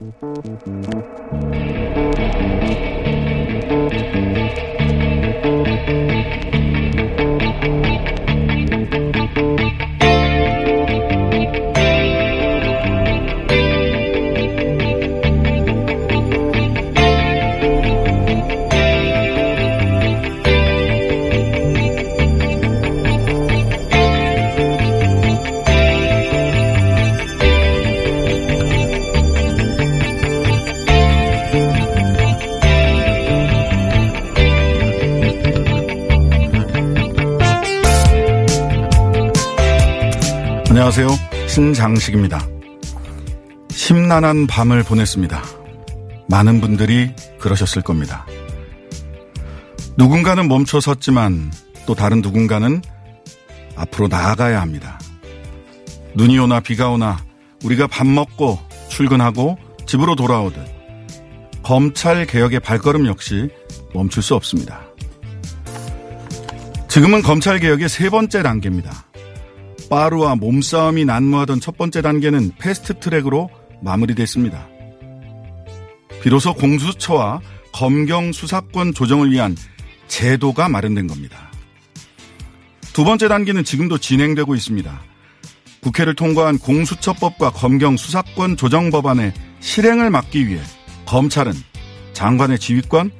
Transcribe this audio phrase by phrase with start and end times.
[0.00, 1.97] 안녕
[41.58, 41.74] 하세요.
[41.74, 42.46] 신장식입니다.
[43.70, 45.42] 심란한 밤을 보냈습니다.
[46.28, 48.26] 많은 분들이 그러셨을 겁니다.
[49.96, 51.50] 누군가는 멈춰 섰지만
[51.86, 52.80] 또 다른 누군가는
[53.74, 55.00] 앞으로 나아가야 합니다.
[56.14, 57.18] 눈이 오나 비가 오나
[57.64, 60.58] 우리가 밥 먹고 출근하고 집으로 돌아오듯
[61.62, 63.48] 검찰 개혁의 발걸음 역시
[63.92, 64.80] 멈출 수 없습니다.
[66.88, 69.07] 지금은 검찰 개혁의 세 번째 단계입니다.
[69.90, 73.50] 빠루와 몸싸움이 난무하던 첫 번째 단계는 패스트 트랙으로
[73.82, 74.68] 마무리됐습니다.
[76.22, 77.40] 비로소 공수처와
[77.72, 79.56] 검경 수사권 조정을 위한
[80.08, 81.50] 제도가 마련된 겁니다.
[82.92, 85.00] 두 번째 단계는 지금도 진행되고 있습니다.
[85.80, 90.60] 국회를 통과한 공수처법과 검경 수사권 조정 법안의 실행을 막기 위해
[91.06, 91.52] 검찰은
[92.12, 93.12] 장관의 지휘권,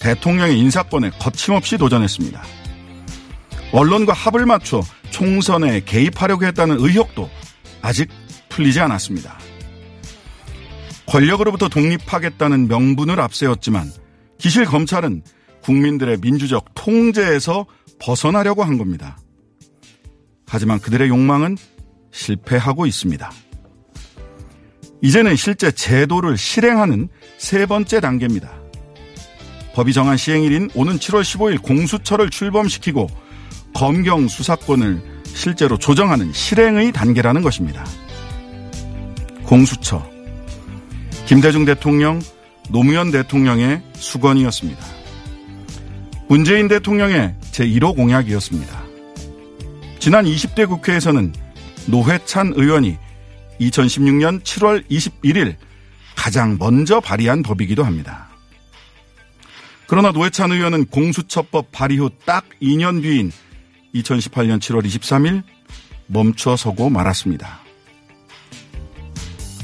[0.00, 2.42] 대통령의 인사권에 거침없이 도전했습니다.
[3.72, 7.30] 언론과 합을 맞춰 총선에 개입하려고 했다는 의혹도
[7.80, 8.08] 아직
[8.48, 9.38] 풀리지 않았습니다.
[11.06, 13.90] 권력으로부터 독립하겠다는 명분을 앞세웠지만
[14.38, 15.22] 기실 검찰은
[15.62, 17.66] 국민들의 민주적 통제에서
[18.00, 19.18] 벗어나려고 한 겁니다.
[20.48, 21.56] 하지만 그들의 욕망은
[22.10, 23.30] 실패하고 있습니다.
[25.02, 27.08] 이제는 실제 제도를 실행하는
[27.38, 28.50] 세 번째 단계입니다.
[29.74, 33.08] 법이 정한 시행일인 오는 7월 15일 공수처를 출범시키고
[33.74, 37.84] 검경 수사권을 실제로 조정하는 실행의 단계라는 것입니다.
[39.44, 40.06] 공수처.
[41.26, 42.20] 김대중 대통령,
[42.68, 44.84] 노무현 대통령의 수건이었습니다.
[46.28, 48.82] 문재인 대통령의 제1호 공약이었습니다.
[49.98, 51.32] 지난 20대 국회에서는
[51.86, 52.96] 노회찬 의원이
[53.60, 55.56] 2016년 7월 21일
[56.16, 58.28] 가장 먼저 발의한 법이기도 합니다.
[59.86, 63.30] 그러나 노회찬 의원은 공수처법 발의 후 딱 2년 뒤인
[63.94, 65.42] 2018년 7월 23일
[66.06, 67.60] 멈춰서고 말았습니다.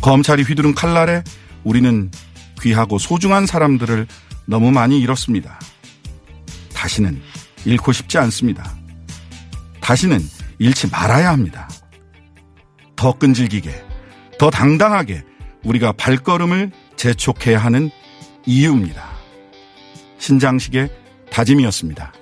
[0.01, 1.23] 검찰이 휘두른 칼날에
[1.65, 2.11] 우리는
[2.61, 4.07] 귀하고 소중한 사람들을
[4.47, 5.59] 너무 많이 잃었습니다.
[6.75, 7.21] 다시는
[7.65, 8.75] 잃고 싶지 않습니다.
[9.81, 10.21] 다시는
[10.59, 11.69] 잃지 말아야 합니다.
[12.97, 13.85] 더 끈질기게,
[14.39, 15.25] 더 당당하게
[15.65, 17.91] 우리가 발걸음을 재촉해야 하는
[18.47, 19.09] 이유입니다.
[20.19, 20.91] 신장식의
[21.31, 22.13] 다짐이었습니다.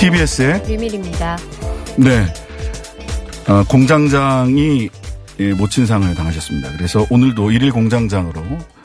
[0.00, 1.36] TBS의 비밀입니다.
[1.98, 2.24] 네.
[3.46, 4.88] 어, 공장장이
[5.40, 6.72] 예, 모친 상을 당하셨습니다.
[6.72, 8.42] 그래서 오늘도 일일 공장장으로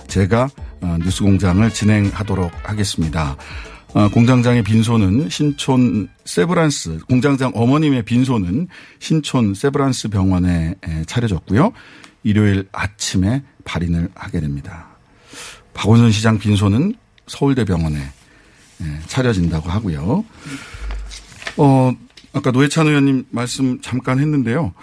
[0.08, 0.50] 제가
[0.82, 3.38] 어, 뉴스 공장을 진행하도록 하겠습니다.
[3.94, 8.68] 어, 공장장의 빈소는 신촌 세브란스, 공장장 어머님의 빈소는
[9.00, 11.72] 신촌 세브란스 병원에 에, 차려졌고요.
[12.24, 14.88] 일요일 아침에 발인을 하게 됩니다.
[15.74, 16.96] 박원순 시장 빈소는
[17.28, 18.00] 서울대병원에
[18.82, 20.26] 예, 차려진다고 하고요.
[21.58, 21.94] 어,
[22.34, 24.74] 아까 노회찬 의원님 말씀 잠깐 했는데요.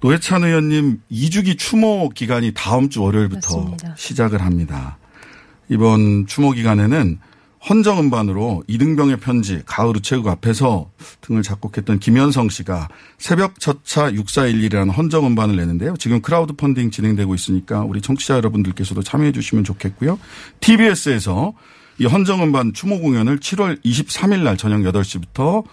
[0.00, 3.94] 노회찬 의원님 2주기 추모 기간이 다음 주 월요일부터 맞습니다.
[3.96, 4.98] 시작을 합니다.
[5.68, 7.18] 이번 추모 기간에는
[7.68, 10.90] 헌정 음반으로 이등병의 편지, 가을 우체국 앞에서
[11.22, 15.96] 등을 작곡했던 김현성 씨가 새벽 첫차 6411이라는 헌정 음반을 내는데요.
[15.96, 20.18] 지금 크라우드 펀딩 진행되고 있으니까 우리 청취자 여러분들께서도 참여해 주시면 좋겠고요.
[20.60, 21.54] TBS에서
[21.98, 25.64] 이 헌정 음반 추모 공연을 7월 23일 날 저녁 8시부터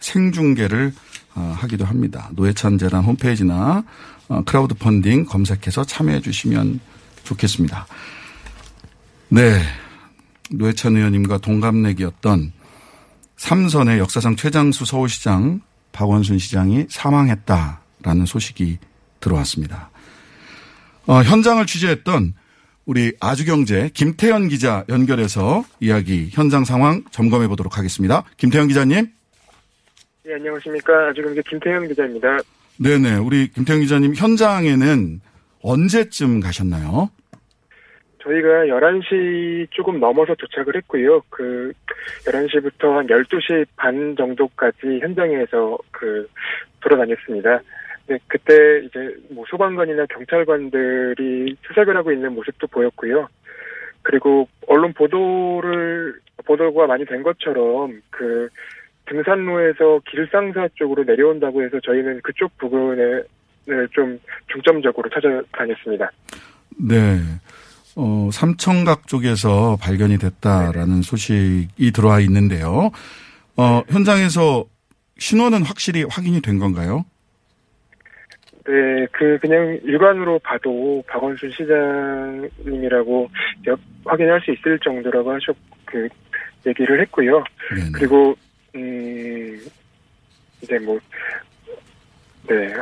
[0.00, 0.92] 생중계를
[1.34, 2.30] 어, 하기도 합니다.
[2.32, 3.84] 노회찬 재단 홈페이지나
[4.28, 6.80] 어, 크라우드 펀딩 검색해서 참여해 주시면
[7.24, 7.86] 좋겠습니다.
[9.28, 9.62] 네.
[10.50, 12.52] 노회찬 의원님과 동갑내기였던
[13.36, 15.60] 삼선의 역사상 최장수 서울시장
[15.92, 18.78] 박원순 시장이 사망했다라는 소식이
[19.20, 19.90] 들어왔습니다.
[21.06, 22.34] 어, 현장을 취재했던
[22.84, 28.24] 우리 아주경제 김태현 기자 연결해서 이야기 현장 상황 점검해 보도록 하겠습니다.
[28.38, 29.10] 김태현 기자님.
[30.28, 31.14] 네, 안녕하십니까.
[31.14, 32.36] 지금 이제 김태형 기자입니다.
[32.76, 33.16] 네네.
[33.16, 35.22] 우리 김태현 기자님 현장에는
[35.62, 37.08] 언제쯤 가셨나요?
[38.22, 41.22] 저희가 11시 조금 넘어서 도착을 했고요.
[41.30, 41.72] 그
[42.26, 46.28] 11시부터 한 12시 반 정도까지 현장에서 그
[46.82, 47.60] 돌아다녔습니다.
[48.08, 53.28] 네, 그때 이제 뭐 소방관이나 경찰관들이 수색을 하고 있는 모습도 보였고요.
[54.02, 58.50] 그리고 언론 보도를 보도가 많이 된 것처럼 그
[59.08, 63.26] 등산로에서 길상사 쪽으로 내려온다고 해서 저희는 그쪽 부근을
[63.92, 64.18] 좀
[64.52, 66.10] 중점적으로 찾아다녔습니다.
[66.80, 67.18] 네.
[67.96, 72.90] 어, 삼청각 쪽에서 발견이 됐다라는 소식이 들어와 있는데요.
[73.56, 74.64] 어, 현장에서
[75.18, 77.04] 신원은 확실히 확인이 된 건가요?
[78.66, 83.30] 네, 그 그냥 육안으로 봐도 박원순 시장님이라고
[83.68, 85.56] 여- 확인할 수 있을 정도라고 하셨
[85.86, 86.06] 그
[86.66, 87.42] 얘기를 했고요.
[87.74, 87.90] 네네.
[87.94, 88.36] 그리고
[88.78, 89.60] 음
[90.62, 90.98] 이제 뭐
[92.48, 92.74] 네.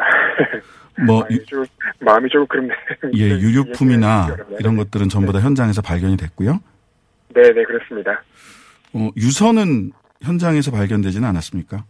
[1.07, 1.65] 뭐 마음이 좀
[2.01, 6.61] 마음이 조금 그런데 예, 유류품이나 이런 것들은 전부 다 현장에서 발견이 됐고요.
[7.35, 8.23] 네, 네 그렇습니다.
[8.93, 11.85] 어, 유서는 현장에서 발견되지는 않았습니까?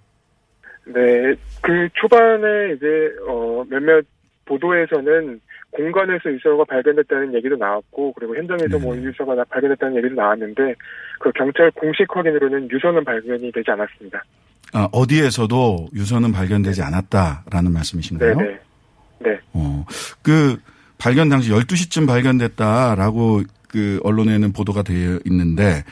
[0.86, 2.86] 네, 그 초반에 이제
[3.28, 4.04] 어 몇몇
[4.44, 5.40] 보도에서는
[5.76, 9.02] 공간에서 유서가 발견됐다는 얘기도 나왔고 그리고 현장에서 뭐 네.
[9.02, 10.74] 유서가 나- 발견됐다는 얘기도 나왔는데
[11.20, 14.24] 그 경찰 공식 확인으로는 유서는 발견이 되지 않았습니다.
[14.72, 18.34] 아, 어디에서도 유서는 발견되지 않았다라는 말씀이신가요?
[18.36, 19.84] 네, 네, 네, 어,
[20.22, 20.56] 그
[20.98, 25.84] 발견 당시 12시쯤 발견됐다라고 그 언론에는 보도가 되어 있는데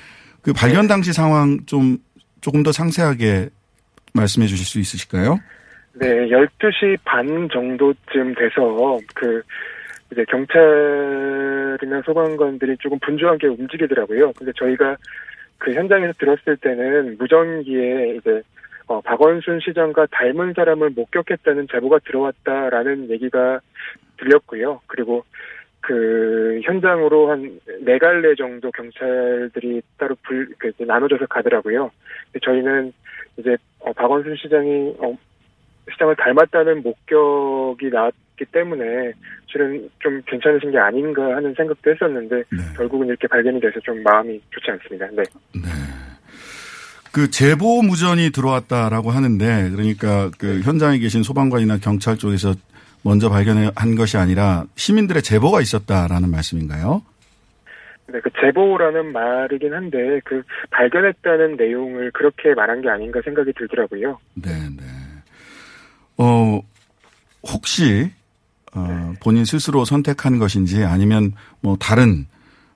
[0.43, 1.99] 그 발견 당시 상황 좀
[2.41, 3.51] 조금 더 상세하게
[4.15, 5.39] 말씀해 주실 수 있으실까요?
[5.95, 9.43] 네, 12시 반 정도쯤 돼서 그
[10.15, 14.33] 이제 경찰이나 소방관들이 조금 분주하게 움직이더라고요.
[14.39, 14.97] 근데 저희가
[15.59, 18.43] 그 현장에서 들었을 때는 무전기에 이제
[18.87, 23.61] 어, 박원순 시장과 닮은 사람을 목격했다는 제보가 들어왔다라는 얘기가
[24.19, 24.81] 들렸고요.
[24.87, 25.25] 그리고
[25.81, 31.91] 그 현장으로 한 네 갈래 정도 경찰들이 따로 불, 그 나눠져서 가더라고요.
[32.43, 32.93] 저희는
[33.37, 35.17] 이제 어, 박원순 시장이 어,
[35.93, 39.13] 시장을 닮았다는 목격이 나왔기 때문에
[39.47, 42.59] 실은 좀 괜찮으신 게 아닌가 하는 생각도 했었는데 네.
[42.77, 45.07] 결국은 이렇게 발견이 돼서 좀 마음이 좋지 않습니다.
[45.13, 45.23] 네.
[45.55, 45.71] 네.
[47.13, 52.55] 그 제보 무전이 들어왔다라고 하는데 그러니까 그 현장에 계신 소방관이나 경찰 쪽에서
[53.05, 57.03] 먼저 발견한 것이 아니라 시민들의 제보가 있었다라는 말씀인가요?
[58.09, 64.19] 네, 그 제보라는 말이긴 한데 그 발견했다는 내용을 그렇게 말한 게 아닌가 생각이 들더라고요.
[64.35, 64.83] 네, 네.
[66.19, 66.61] 어,
[67.43, 68.11] 혹시,
[68.75, 72.27] 어, 본인 스스로 선택한 것인지 아니면 뭐 다른,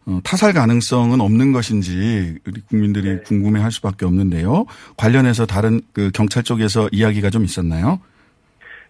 [0.07, 3.21] 어, 타살 가능성은 없는 것인지 우리 국민들이 네.
[3.23, 4.67] 궁금해 할 수밖에 없는데요.
[4.97, 8.01] 관련해서 다른 그 경찰 쪽에서 이야기가 좀 있었나요?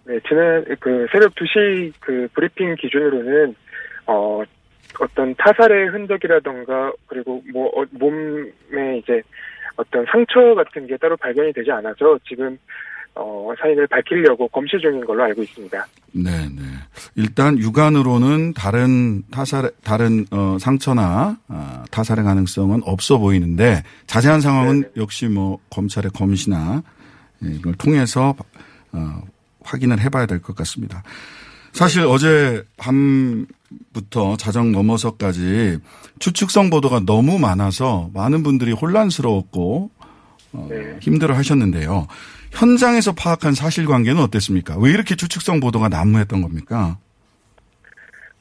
[0.05, 3.55] 네, 지난 그 새벽 2시 그 브리핑 기준으로는
[4.07, 4.43] 어
[5.01, 9.21] 어떤 타살의 흔적이라던가 그리고 뭐 어, 몸에 이제
[9.77, 12.59] 어떤 상처 같은 게 따로 발견이 되지 않아서 지금
[13.19, 15.87] 어 사인을 밝히려고 검시 중인 걸로 알고 있습니다.
[16.13, 16.63] 네, 네.
[17.17, 24.93] 일단 육안으로는 다른 타살, 다른 어, 상처나 아, 타살의 가능성은 없어 보이는데 자세한 상황은 네네.
[24.99, 26.83] 역시 뭐 검찰의 검시나
[27.45, 28.35] 예, 이걸 통해서
[28.93, 29.23] 어,
[29.65, 31.03] 확인을 해봐야 될 것 같습니다.
[31.73, 35.79] 사실 어제 밤부터 자정 넘어서까지
[36.19, 39.91] 추측성 보도가 너무 많아서 많은 분들이 혼란스러웠고
[40.53, 40.97] 어, 네.
[41.01, 42.07] 힘들어 하셨는데요.
[42.53, 44.77] 현장에서 파악한 사실관계는 어땠습니까?
[44.79, 46.99] 왜 이렇게 추측성 보도가 난무했던 겁니까?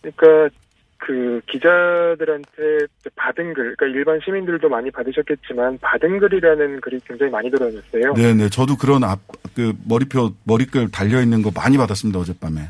[0.01, 0.55] 그러니까
[0.97, 8.13] 그 기자들한테 받은 글, 그러니까 일반 시민들도 많이 받으셨겠지만 받은 글이라는 글이 굉장히 많이 들어졌어요.
[8.13, 8.49] 네, 네.
[8.49, 9.19] 저도 그런 앞,
[9.55, 12.61] 그 머리표, 머리글 달려 있는 거 많이 받았습니다, 어젯밤에.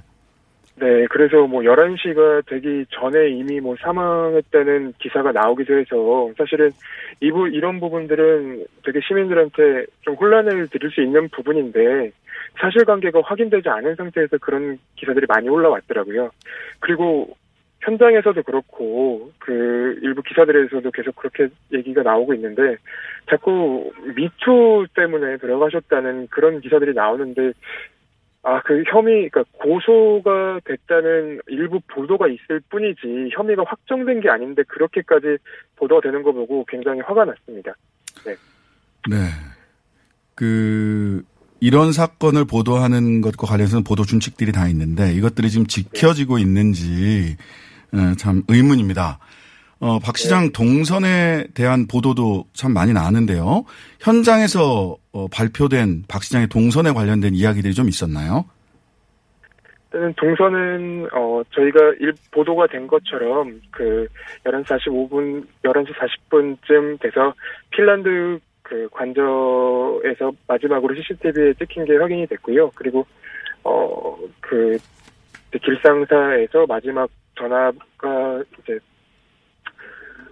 [0.80, 6.70] 네, 그래서 뭐 11시가 되기 전에 이미 뭐 사망했다는 기사가 나오기도 해서 사실은
[7.20, 12.12] 이부, 이런 부분들은 되게 시민들한테 좀 혼란을 드릴 수 있는 부분인데
[12.60, 16.32] 사실관계가 확인되지 않은 상태에서 그런 기사들이 많이 올라왔더라고요.
[16.80, 17.36] 그리고
[17.82, 22.78] 현장에서도 그렇고 그 일부 기사들에서도 계속 그렇게 얘기가 나오고 있는데
[23.30, 27.54] 자꾸 미투 때문에 들어가셨다는 그런 기사들이 나오는데
[28.50, 35.38] 아, 그 혐의, 그러니까 고소가 됐다는 일부 보도가 있을 뿐이지 혐의가 확정된 게 아닌데 그렇게까지
[35.76, 37.74] 보도가 되는 거 보고 굉장히 화가 났습니다.
[39.10, 39.18] 네.
[40.34, 41.24] 그,
[41.60, 47.36] 이런 사건을 보도하는 것과 관련해서는 보도 준칙들이 다 있는데 이것들이 지금 지켜지고 있는지
[47.94, 49.20] 예, 참 의문입니다.
[49.80, 50.52] 어, 박 시장 네.
[50.52, 53.64] 동선에 대한 보도도 참 많이 나왔는데요.
[54.00, 58.46] 현장에서 어, 발표된 박 시장의 동선에 관련된 이야기들이 좀 있었나요?
[59.98, 64.08] 일단은 동선은 어 저희가 일 보도가 된 것처럼 그
[64.44, 67.34] 11시 45분 11시 40분쯤 돼서
[67.72, 72.72] 핀란드 그 관저에서 마지막으로 CCTV에 찍힌 게 확인이 됐고요.
[72.76, 73.06] 그리고
[73.64, 74.78] 어그
[75.52, 78.80] 길상사에서 마지막 전화가 이제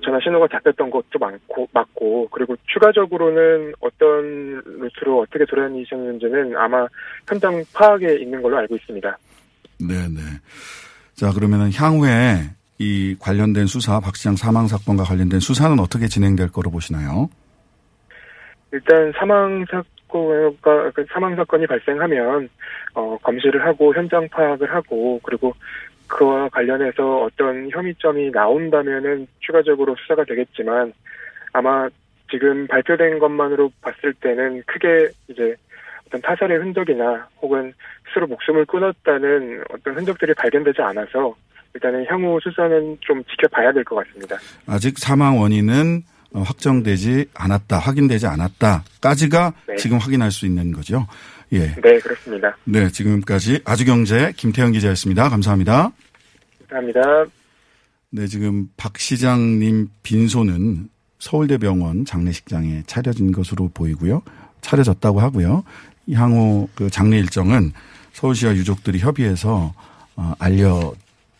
[0.05, 6.87] 전화 신호가 잡혔던 것도 많고 맞고 그리고 추가적으로는 어떤 루트로 어떻게 돌아다니셨는지는 아마
[7.27, 9.17] 현장 파악에 있는 걸로 알고 있습니다.
[9.79, 10.21] 네, 네.
[11.15, 16.69] 자, 그러면은 향후에 이 관련된 수사, 박 시장 사망 사건과 관련된 수사는 어떻게 진행될 거로
[16.69, 17.29] 보시나요?
[18.71, 22.49] 일단 사망 사건과 그 사망 사건이 발생하면
[22.93, 25.53] 어, 검시를 하고 현장 파악을 하고 그리고
[26.07, 30.93] 그와 관련해서 어떤 혐의점이 나온다면은 추가적으로 수사가 되겠지만
[31.53, 31.87] 아마
[32.31, 35.55] 지금 발표된 것만으로 봤을 때는 크게 이제
[36.07, 37.73] 어떤 타살의 흔적이나 혹은
[38.07, 41.35] 스스로 목숨을 끊었다는 어떤 흔적들이 발견되지 않아서
[41.73, 44.37] 일단은 향후 수사는 좀 지켜봐야 될 것 같습니다.
[44.67, 49.75] 아직 사망 원인은 확정되지 않았다, 확인되지 않았다까지가 네.
[49.77, 51.05] 지금 확인할 수 있는 거죠.
[51.53, 51.75] 예.
[51.75, 52.55] 네, 그렇습니다.
[52.63, 55.29] 네, 지금까지 아주경제 김태형 기자였습니다.
[55.29, 55.91] 감사합니다.
[56.67, 57.25] 감사합니다.
[58.11, 64.21] 네, 지금 박 시장님 빈소는 서울대병원 장례식장에 차려진 것으로 보이고요.
[64.61, 65.63] 차려졌다고 하고요.
[66.13, 67.71] 향후 그 장례 일정은
[68.13, 69.73] 서울시와 유족들이 협의해서
[70.15, 70.93] 어, 알려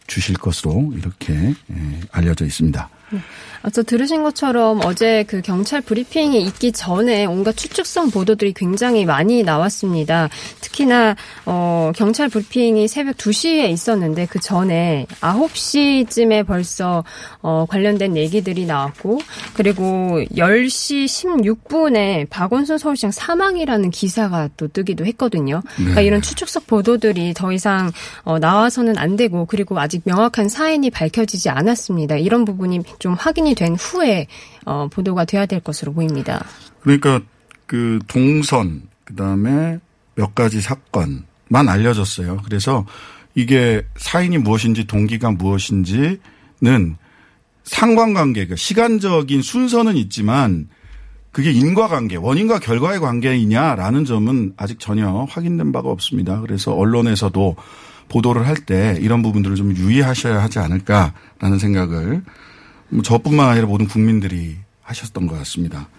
[0.07, 2.89] 주실 것으로 이렇게 예, 알려져 있습니다.
[3.15, 3.21] 네.
[3.65, 10.29] 앞서 들으신 것처럼 어제 그 경찰 브리핑이 있기 전에 온갖 추측성 보도들이 굉장히 많이 나왔습니다.
[10.61, 11.15] 특히나
[11.47, 17.03] 어 경찰 브리핑이 새벽 2시에 있었는데 그 전에 9시쯤에 벌써
[17.41, 19.19] 어 관련된 얘기들이 나왔고
[19.55, 25.63] 그리고 10시 16분에 박원순 서울시장 사망이라는 기사가 또 뜨기도 했거든요.
[25.75, 26.05] 그러니까 네.
[26.05, 27.91] 이런 추측성 보도들이 더 이상
[28.23, 32.17] 어 나와서는 안 되고 그리고 아직 명확한 사인이 밝혀지지 않았습니다.
[32.17, 34.27] 이런 부분이 좀 확인이 된 후에
[34.65, 36.43] 어, 보도가 돼야 될 것으로 보입니다.
[36.81, 37.21] 그러니까
[37.65, 39.79] 그 동선 그다음에
[40.15, 42.41] 몇 가지 사건만 알려졌어요.
[42.43, 42.85] 그래서
[43.35, 46.17] 이게 사인이 무엇인지 동기가 무엇인지는
[47.63, 50.69] 상관관계, 그 시간적인 순서는 있지만
[51.31, 56.39] 그게 인과관계, 원인과 결과의 관계이냐라는 점은 아직 전혀 확인된 바가 없습니다.
[56.39, 57.55] 그래서 언론에서도
[58.07, 62.21] 보도를 할 때 이런 부분들을 좀 유의하셔야 하지 않을까라는 생각을 뭐
[63.03, 65.89] 저뿐만 아니라 모든 국민들이 하셨던 것 같습니다.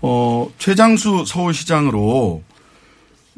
[0.00, 2.42] 어, 최장수 서울시장으로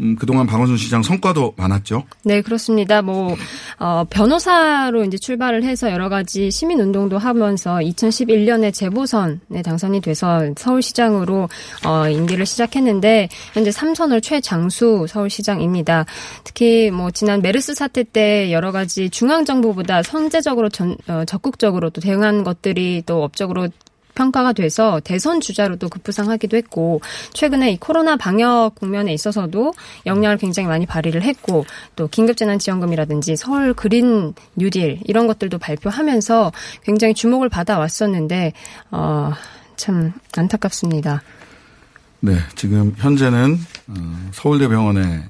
[0.01, 2.05] 음, 그동안 박원순 시장 성과도 많았죠?
[2.25, 3.03] 네, 그렇습니다.
[3.03, 3.35] 뭐,
[3.79, 11.49] 어, 변호사로 이제 출발을 해서 여러 가지 시민 운동도 하면서 2011년에 재보선에 당선이 돼서 서울시장으로,
[11.87, 16.05] 어, 임기를 시작했는데, 현재 3선을 최장수 서울시장입니다.
[16.45, 22.45] 특히 뭐, 지난 메르스 사태 때 여러 가지 중앙정부보다 선제적으로 전, 어, 적극적으로 또 대응한
[22.45, 23.69] 것들이 또 업적으로
[24.17, 27.01] 평가가 돼서 대선 주자로도 급부상하기도 했고
[27.33, 29.73] 최근에 이 코로나 방역 국면에 있어서도
[30.07, 36.51] 역량을 굉장히 많이 발휘를 했고 또 긴급재난지원금이라든지 서울 그린 뉴딜 이런 것들도 발표하면서
[36.83, 38.53] 굉장히 주목을 받아왔었는데
[38.91, 39.33] 어,
[39.77, 41.23] 참 안타깝습니다.
[42.21, 43.59] 네, 지금 현재는
[43.89, 45.29] 어, 서울대병원에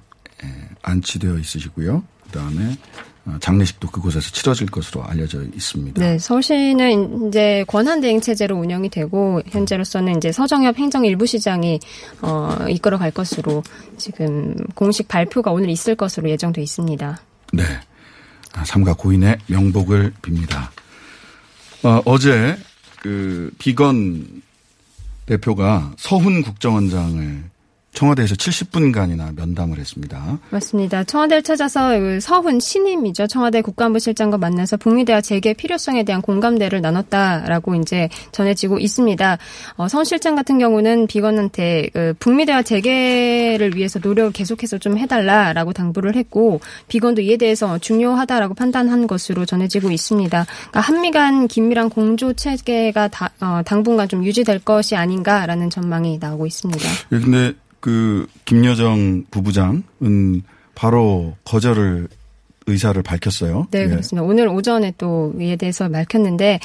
[0.82, 2.02] 안치되어 있으시고요.
[2.24, 6.00] 그다음에 어, 장례식도 그곳에서 치러질 것으로 알려져 있습니다.
[6.00, 11.80] 네, 서울시는 이제 권한 대행 체제로 운영이 되고 현재로서는 이제 서정엽 행정 일부 시장이
[12.22, 13.62] 어, 이끌어 갈 것으로
[13.96, 17.20] 지금 공식 발표가 오늘 있을 것으로 예정돼 있습니다.
[17.52, 17.62] 네,
[18.64, 20.68] 삼가 고인의 명복을 빕니다.
[21.82, 22.56] 어, 어제
[23.00, 24.42] 그 비건
[25.26, 27.55] 대표가 서훈 국정원장을
[27.96, 30.38] 청와대에서 70분간이나 면담을 했습니다.
[30.50, 31.02] 맞습니다.
[31.04, 33.26] 청와대를 찾아서 그 서훈 신임이죠.
[33.26, 39.38] 청와대 국가안보실장과 만나서 북미 대화 재개 필요성에 대한 공감대를 나눴다라고 이제 전해지고 있습니다.
[39.76, 45.72] 어, 서훈 실장 같은 경우는 비건한테 그 북미 대화 재개를 위해서 노력을 계속해서 좀 해달라라고
[45.72, 50.44] 당부를 했고 비건도 이에 대해서 중요하다라고 판단한 것으로 전해지고 있습니다.
[50.70, 56.46] 그러니까 한미 간 긴밀한 공조 체계가 다, 어, 당분간 좀 유지될 것이 아닌가라는 전망이 나오고
[56.46, 56.88] 있습니다.
[57.12, 57.54] 예, 근데
[57.86, 60.42] 그 김여정 부부장은
[60.74, 62.08] 바로 거절을
[62.66, 63.68] 의사를 밝혔어요.
[63.70, 63.86] 네, 예.
[63.86, 64.26] 그렇습니다.
[64.26, 66.58] 오늘 오전에 또 이에 대해서 밝혔는데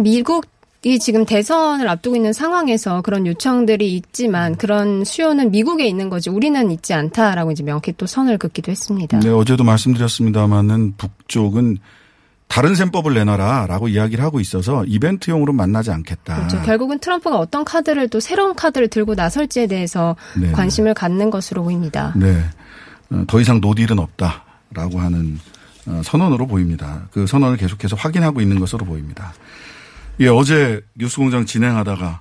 [0.00, 0.44] 미국
[0.82, 6.68] 이 지금 대선을 앞두고 있는 상황에서 그런 요청들이 있지만 그런 수요는 미국에 있는 거지 우리는
[6.72, 9.20] 있지 않다라고 이제 명확히 또 선을 긋기도 했습니다.
[9.20, 11.78] 네, 어제도 말씀드렸습니다마는 북쪽은
[12.48, 16.36] 다른 셈법을 내놔라라고 이야기를 하고 있어서 이벤트용으로 만나지 않겠다.
[16.36, 16.62] 그렇죠.
[16.62, 20.52] 결국은 트럼프가 어떤 카드를 또 새로운 카드를 들고 나설지에 대해서 네.
[20.52, 22.12] 관심을 갖는 것으로 보입니다.
[22.16, 22.44] 네,
[23.10, 25.38] 어, 더 이상 노딜은 없다라고 하는
[25.86, 27.08] 어, 선언으로 보입니다.
[27.12, 29.34] 그 선언을 계속해서 확인하고 있는 것으로 보입니다.
[30.20, 32.20] 예, 어제 뉴스공장 진행하다가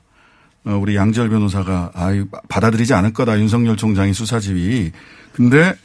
[0.66, 4.92] 어, 우리 양지열 변호사가 아이 받아들이지 않을 거다 윤석열 총장이 수사지휘.
[5.34, 5.76] 근데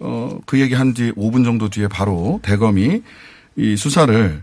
[0.00, 3.02] 어, 그 얘기 한 뒤 5분 정도 뒤에 바로 대검이
[3.56, 4.42] 이 수사를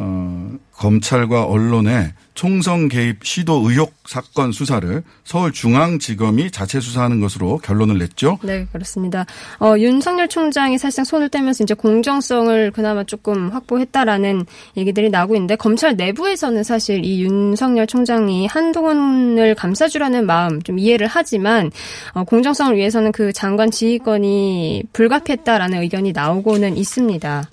[0.00, 8.38] 어, 검찰과 언론의 총선 개입 시도 의혹 사건 수사를 서울중앙지검이 자체 수사하는 것으로 결론을 냈죠.
[8.44, 9.26] 네, 그렇습니다.
[9.58, 14.46] 어, 윤석열 총장이 사실상 손을 떼면서 이제 공정성을 그나마 조금 확보했다라는
[14.76, 21.72] 얘기들이 나오고 있는데 검찰 내부에서는 사실 이 윤석열 총장이 한동훈을 감싸주라는 마음 좀 이해를 하지만
[22.12, 27.48] 어, 공정성을 위해서는 그 장관 지휘권이 불가피했다라는 의견이 나오고는 있습니다.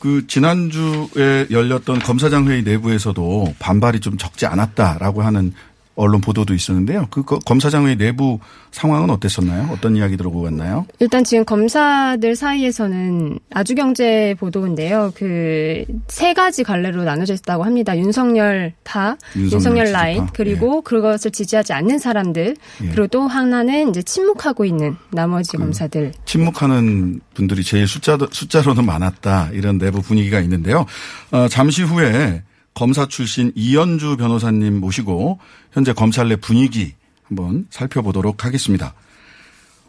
[0.00, 5.52] 그 지난주에 열렸던 검사장 회의 내부에서도 반발이 좀 적지 않았다라고 하는
[5.96, 7.08] 언론 보도도 있었는데요.
[7.10, 8.38] 그 거- 검사장 회의 내부
[8.70, 9.68] 상황은 어땠었나요?
[9.72, 10.86] 어떤 이야기들 오고 갔나요?
[10.98, 15.12] 일단 지금 검사들 사이에서는 아주경제 보도인데요.
[15.14, 17.96] 그 세 가지 갈래로 나눠져 있다고 합니다.
[17.98, 19.92] 윤석열 파, 윤석열 윤석열.
[19.92, 22.88] 라인, 그리고 그것을 지지하지 않는 사람들, 예.
[22.88, 26.12] 그리고 또 하나는 이제 침묵하고 있는 나머지 검사들.
[26.24, 29.50] 침묵하는 분들이 제일 숫자, 숫자로는 많았다.
[29.52, 30.86] 이런 내부 분위기가 있는데요.
[31.32, 32.42] 어, 잠시 후에
[32.80, 35.38] 검사 출신 이현주 변호사님 모시고
[35.70, 38.94] 현재 검찰 내 분위기 한번 살펴보도록 하겠습니다.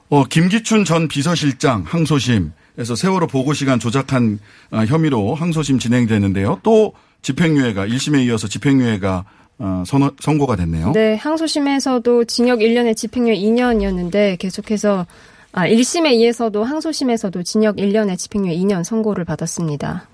[0.10, 4.40] 어, 김기춘 전 비서실장 항소심에서 세월호 보고 시간 조작한
[4.72, 6.60] 어, 혐의로 항소심 진행되는데요.
[6.64, 9.24] 또 집행유예가 1심에 이어서 집행유예가
[9.60, 10.92] 어, 선, 선고가 됐네요.
[10.92, 15.06] 네, 항소심에서도 징역 1년에 집행유예 2년이었는데 계속해서
[15.54, 20.10] 아, 1심에 의해서도 항소심에서도 징역 1년에 집행유예 2년 선고를 받았습니다.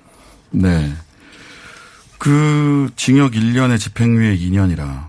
[0.51, 0.91] 네.
[2.17, 5.07] 그 징역 1년에 집행유예 2년이라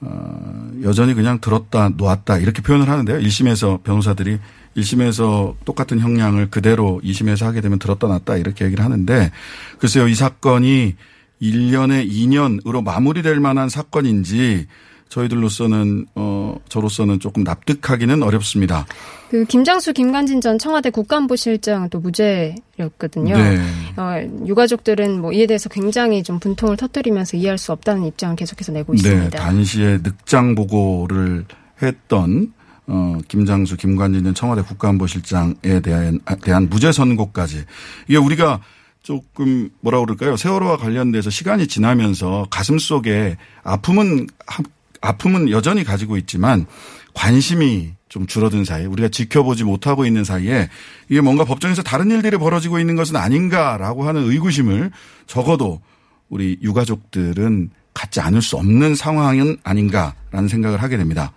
[0.00, 3.18] 어, 여전히 그냥 들었다 놓았다 이렇게 표현을 하는데요.
[3.18, 4.38] 1심에서 변호사들이
[4.76, 9.30] 1심에서 똑같은 형량을 그대로 2심에서 하게 되면 들었다 놨다 이렇게 얘기를 하는데
[9.78, 10.08] 글쎄요.
[10.08, 10.96] 이 사건이
[11.40, 14.66] 1년에 2년으로 마무리될 만한 사건인지
[15.08, 18.86] 저희들로서는 어 저로서는 조금 납득하기는 어렵습니다.
[19.30, 23.36] 그 김장수 김관진 전 청와대 국가안보실장 또 무죄였거든요.
[23.36, 23.58] 네.
[23.96, 28.94] 어, 유가족들은 뭐 이에 대해서 굉장히 좀 분통을 터뜨리면서 이해할 수 없다는 입장을 계속해서 내고
[28.94, 29.30] 있습니다.
[29.30, 31.44] 네, 단시에 늑장 보고를
[31.82, 32.52] 했던
[32.88, 37.64] 어, 김장수, 김관진 전 청와대 국가안보실장에 대한, 대한 무죄 선고까지
[38.06, 38.60] 이게 우리가
[39.02, 40.36] 조금 뭐라 그럴까요?
[40.36, 44.62] 세월호와 관련돼서 시간이 지나면서 가슴 속에 아픔은 하-
[45.06, 46.66] 아픔은 여전히 가지고 있지만
[47.14, 50.68] 관심이 좀 줄어든 사이 우리가 지켜보지 못하고 있는 사이에
[51.08, 54.90] 이게 뭔가 법정에서 다른 일들이 벌어지고 있는 것은 아닌가라고 하는 의구심을
[55.26, 55.80] 적어도
[56.28, 61.32] 우리 유가족들은 갖지 않을 수 없는 상황은 아닌가라는 생각을 하게 됩니다.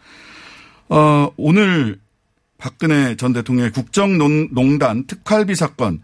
[0.90, 2.00] 어, 오늘
[2.58, 6.02] 박근혜 전 대통령의 국정농단 특활비 사건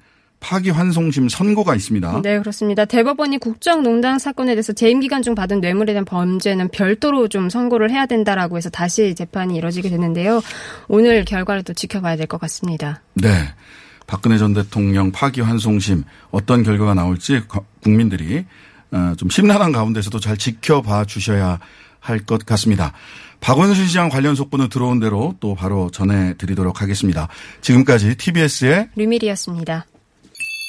[0.49, 2.21] 파기환송심 선고가 있습니다.
[2.21, 2.85] 네, 그렇습니다.
[2.85, 8.05] 대법원이 국정농단 사건에 대해서 재임 기간 중 받은 뇌물에 대한 범죄는 별도로 좀 선고를 해야
[8.05, 10.41] 된다라고 해서 다시 재판이 이뤄지게 되는데요.
[10.87, 13.01] 오늘 결과를 또 지켜봐야 될 것 같습니다.
[13.15, 13.29] 네.
[14.07, 18.45] 박근혜 전 대통령 파기환송심 어떤 결과가 나올지 거- 국민들이
[18.91, 21.59] 어, 좀 심란한 가운데서도 잘 지켜봐 주셔야
[21.99, 22.93] 할 것 같습니다.
[23.41, 27.27] 박원순 시장 관련 속보는 들어온 대로 또 바로 전해드리도록 하겠습니다.
[27.61, 29.85] 지금까지 TBS의 류밀이었습니다.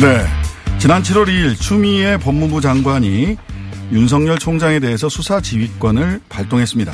[0.00, 0.24] 네.
[0.78, 3.36] 지난 7월 2일 추미애 법무부 장관이
[3.90, 6.92] 윤석열 총장에 대해서 수사 지휘권을 발동했습니다.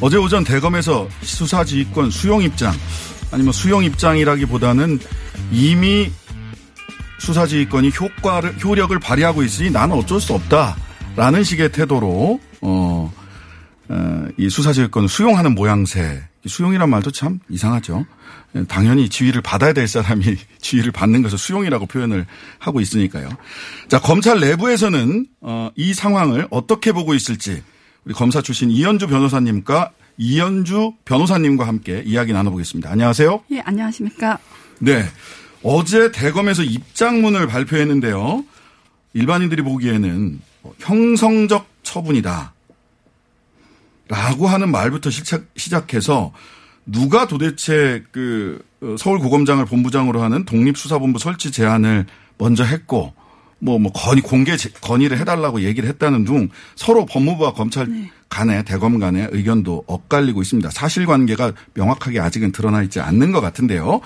[0.00, 2.72] 어제 오전 대검에서 수사 지휘권 수용 입장
[3.30, 4.98] 아니면 수용 입장이라기보다는
[5.52, 6.10] 이미
[7.18, 10.76] 수사 지휘권이 효과를 효력을 발휘하고 있으니 나는 어쩔 수 없다
[11.16, 13.12] 라는 식의 태도로 어,
[13.90, 16.29] 어, 이 수사 지휘권을 수용하는 모양새.
[16.46, 18.06] 수용이란 말도 참 이상하죠.
[18.68, 22.26] 당연히 지위를 받아야 될 사람이 지위를 받는 것을 수용이라고 표현을
[22.58, 23.28] 하고 있으니까요.
[23.88, 27.62] 자, 검찰 내부에서는 어, 이 상황을 어떻게 보고 있을지
[28.04, 32.90] 우리 검사 출신 이현주 변호사님과 이현주 변호사님과 함께 이야기 나눠보겠습니다.
[32.90, 33.44] 안녕하세요.
[33.52, 34.38] 예, 안녕하십니까.
[34.78, 35.04] 네.
[35.62, 38.44] 어제 대검에서 입장문을 발표했는데요.
[39.12, 40.40] 일반인들이 보기에는
[40.78, 42.52] 형성적 처분이다.
[44.10, 46.32] 라고 하는 말부터 시작, 해서
[46.84, 48.60] 누가 도대체 그
[48.98, 53.14] 서울고검장을 본부장으로 하는 독립수사본부 설치 제안을 먼저 했고
[53.60, 58.10] 뭐, 뭐, 건의, 공개 건의를 해달라고 얘기를 했다는 등 서로 법무부와 검찰 네.
[58.28, 60.70] 간에 대검 간의 의견도 엇갈리고 있습니다.
[60.70, 64.00] 사실관계가 명확하게 아직은 드러나 있지 않는 것 같은데요.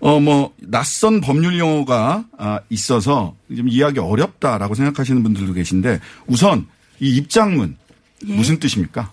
[0.00, 6.66] 어, 뭐, 낯선 법률 용어가 아, 있어서 좀 이해하기 어렵다라고 생각하시는 분들도 계신데 우선
[6.98, 7.76] 이 입장문
[8.26, 8.34] 예.
[8.34, 9.12] 무슨 뜻입니까?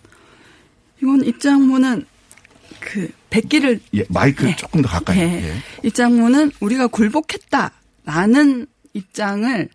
[1.04, 2.06] 이건 입장문은
[2.80, 4.56] 그 백기를 예, 마이크 예.
[4.56, 5.20] 조금 더 가까이.
[5.20, 5.24] 예.
[5.24, 5.54] 예.
[5.84, 9.70] 입장문은 우리가 굴복했다라는 입장을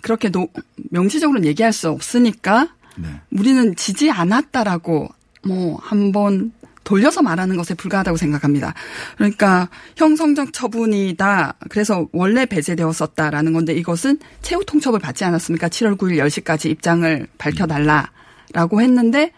[0.00, 0.48] 그렇게 노,
[0.90, 3.08] 명시적으로는 얘기할 수 없으니까 네.
[3.30, 5.08] 우리는 지지 않았다라고
[5.46, 8.74] 뭐 한번 돌려서 말하는 것에 불과하다고 생각합니다.
[9.16, 11.54] 그러니까 형성적 처분이다.
[11.70, 15.68] 그래서 원래 배제되었었다라는 건데 이것은 최후 통첩을 받지 않았습니까?
[15.68, 19.32] 7월 9일 10시까지 입장을 밝혀달라라고 했는데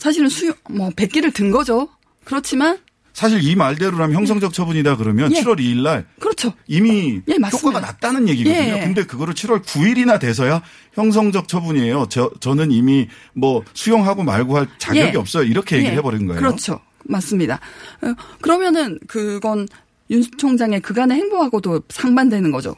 [0.00, 1.88] 사실은 수요, 뭐, 100기를 든 거죠.
[2.24, 2.78] 그렇지만.
[3.12, 5.42] 사실 이 말대로라면 형성적 처분이다 그러면 예.
[5.42, 6.06] 7월 2일 날.
[6.20, 6.54] 그렇죠.
[6.66, 8.76] 이미 예, 효과가 났다는 얘기거든요.
[8.76, 8.80] 예.
[8.80, 10.62] 근데 그거를 7월 9일이나 돼서야
[10.94, 12.06] 형성적 처분이에요.
[12.08, 15.16] 저, 저는 이미 뭐 수용하고 말고 할 자격이 예.
[15.16, 15.42] 없어요.
[15.42, 15.98] 이렇게 얘기를 예.
[15.98, 16.40] 해버린 거예요.
[16.40, 16.80] 그렇죠.
[17.04, 17.60] 맞습니다.
[18.02, 19.66] 어, 그러면은 그건
[20.10, 22.76] 윤 총장의 그간의 행보하고도 상반되는 거죠.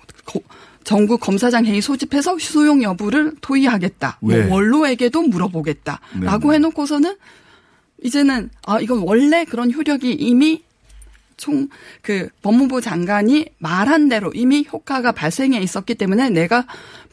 [0.84, 4.18] 전국 검사장 회의 소집해서 수용 여부를 토의하겠다.
[4.20, 6.54] 뭐 원로에게도 물어보겠다라고 네.
[6.54, 7.16] 해놓고서는
[8.02, 10.62] 이제는 아 이건 원래 그런 효력이 이미
[11.36, 11.68] 총
[12.02, 16.66] 그 법무부 장관이 말한 대로 이미 효과가 발생해 있었기 때문에 내가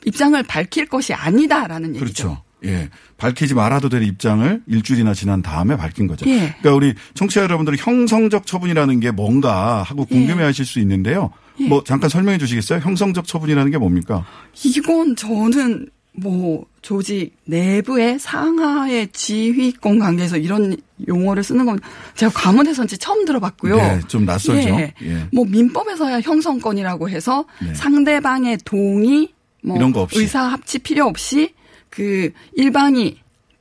[0.06, 2.04] 입장을 밝힐 것이 아니다라는 얘기죠.
[2.04, 2.44] 그렇죠.
[2.66, 2.90] 예.
[3.18, 6.30] 밝히지 말아도 될 입장을 일주일이나 지난 다음에 밝힌 거죠.
[6.30, 6.56] 예.
[6.60, 11.32] 그러니까 우리 청취자 여러분들이 형성적 처분이라는 게 뭔가 하고 궁금해 하실 수 있는데요.
[11.60, 11.68] 예.
[11.68, 12.80] 뭐 잠깐 설명해 주시겠어요?
[12.80, 14.26] 형성적 처분이라는 게 뭡니까?
[14.64, 20.76] 이건 저는 뭐 조직 내부의 상하의 지휘권 관계에서 이런
[21.08, 21.80] 용어를 쓰는 건
[22.16, 23.76] 제가 과문해서인지 처음 들어봤고요.
[23.76, 24.70] 네, 좀 낯설죠.
[24.70, 24.94] 예.
[25.02, 25.28] 예.
[25.32, 27.74] 뭐 민법에서야 형성권이라고 해서 네.
[27.74, 29.30] 상대방의 동의,
[29.64, 30.20] 뭐 이런 거 없이.
[30.20, 31.54] 의사 합치 필요 없이
[31.90, 33.18] 그 일방이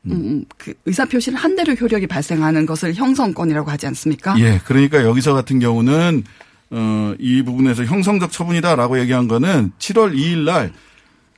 [0.07, 4.39] 음, 그 의사 표시를 한 대로 효력이 발생하는 것을 형성권이라고 하지 않습니까?
[4.39, 6.25] 예, 그러니까 여기서 같은 경우는
[6.71, 10.73] 어, 이 부분에서 형성적 처분이다라고 얘기한 거는 7월 2일 날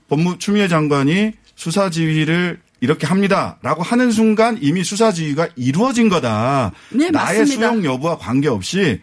[0.09, 6.73] 법무 추미애 장관이 수사 지휘를 이렇게 합니다라고 하는 순간 이미 수사 지휘가 이루어진 거다.
[6.90, 7.69] 네, 나의 맞습니다.
[7.69, 9.01] 수용 여부와 관계없이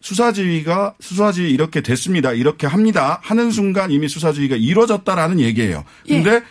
[0.00, 2.32] 수사 지휘가 수사 지휘 이렇게 됐습니다.
[2.32, 3.20] 이렇게 합니다.
[3.22, 5.84] 하는 순간 이미 수사 지휘가 이루어졌다라는 얘기예요.
[6.08, 6.22] 예.
[6.22, 6.42] 근데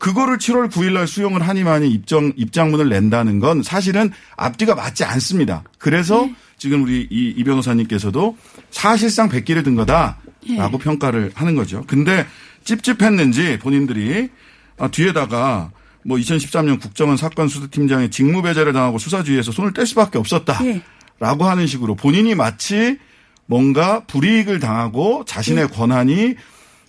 [0.00, 5.62] 그거를 7월 9일 날 수용을 하니만이 입장 입장문을 낸다는 건 사실은 앞뒤가 맞지 않습니다.
[5.78, 6.34] 그래서 예.
[6.56, 8.36] 지금 우리 이, 이 변호사님께서도
[8.70, 10.78] 사실상 백기를 든 거다라고 예.
[10.78, 11.84] 평가를 하는 거죠.
[11.86, 12.26] 근데
[12.64, 14.30] 찝찝했는지 본인들이
[14.78, 15.70] 아, 뒤에다가
[16.02, 20.64] 뭐 2013년 국정원 사건 수사팀장의 직무 배제를 당하고 수사주의에서 손을 뗄 수밖에 없었다.
[20.64, 20.80] 예.
[21.18, 22.96] 라고 하는 식으로 본인이 마치
[23.44, 26.36] 뭔가 불이익을 당하고 자신의 권한이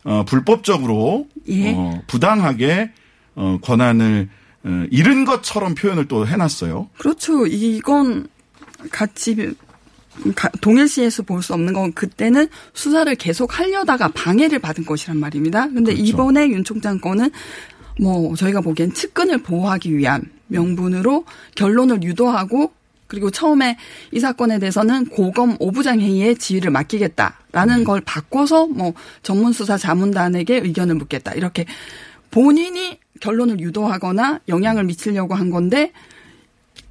[0.06, 1.74] 어, 불법적으로 예.
[1.76, 2.92] 어, 부당하게
[3.36, 4.30] 어, 권한을
[4.64, 6.90] 어, 잃은 것처럼 표현을 또 해놨어요.
[6.98, 7.46] 그렇죠.
[7.48, 8.28] 이건
[8.92, 9.54] 같이
[10.36, 15.68] 가- 동일시에서 볼 수 없는 건 그때는 수사를 계속 하려다가 방해를 받은 것이란 말입니다.
[15.68, 16.04] 근데 그렇죠.
[16.04, 17.32] 이번에 윤 총장 건은
[18.00, 22.74] 뭐 저희가 보기엔 측근을 보호하기 위한 명분으로 결론을 유도하고
[23.08, 23.78] 그리고 처음에
[24.12, 27.84] 이 사건에 대해서는 고검 오부장 회의에 지휘를 맡기겠다라는 네.
[27.84, 31.66] 걸 바꿔서 뭐 전문 수사 자문단에게 의견을 묻겠다 이렇게
[32.32, 35.94] 본인이 결론을 유도하거나 영향을 미치려고 한 건데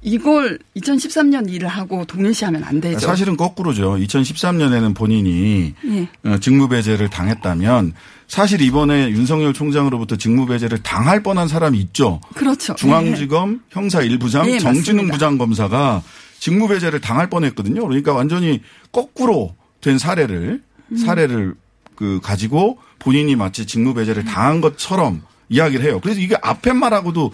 [0.03, 2.99] 이걸 2013년 일을 하고 동일시하면 안 되죠.
[2.99, 3.97] 사실은 거꾸로죠.
[3.97, 6.07] 2013년에는 본인이 예.
[6.27, 7.93] 어, 직무배제를 당했다면
[8.27, 12.19] 사실 이번에 윤석열 총장으로부터 직무배제를 당할 뻔한 사람이 있죠.
[12.33, 12.73] 그렇죠.
[12.75, 15.09] 중앙지검 형사 1부장 예, 정진웅.
[15.09, 16.01] 부장검사가
[16.39, 17.85] 직무배제를 당할 뻔했거든요.
[17.85, 20.97] 그러니까 완전히 거꾸로 된 사례를 음.
[20.97, 21.53] 사례를
[21.95, 25.99] 그 가지고 본인이 마치 직무배제를 당한 것처럼 이야기를 해요.
[26.01, 27.31] 그래서 이게 앞에 말하고도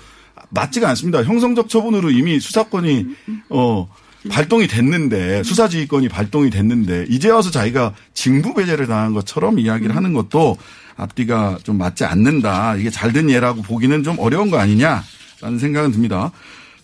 [0.49, 1.23] 맞지가 않습니다.
[1.23, 3.05] 형성적 처분으로 이미 수사권이
[3.49, 3.87] 어
[4.29, 10.57] 발동이 됐는데 수사지휘권이 발동이 됐는데 이제 와서 자기가 직무배제를 당한 것처럼 이야기를 하는 것도
[10.97, 12.75] 앞뒤가 좀 맞지 않는다.
[12.75, 16.31] 이게 잘된 예라고 보기는 좀 어려운 거 아니냐라는 생각은 듭니다.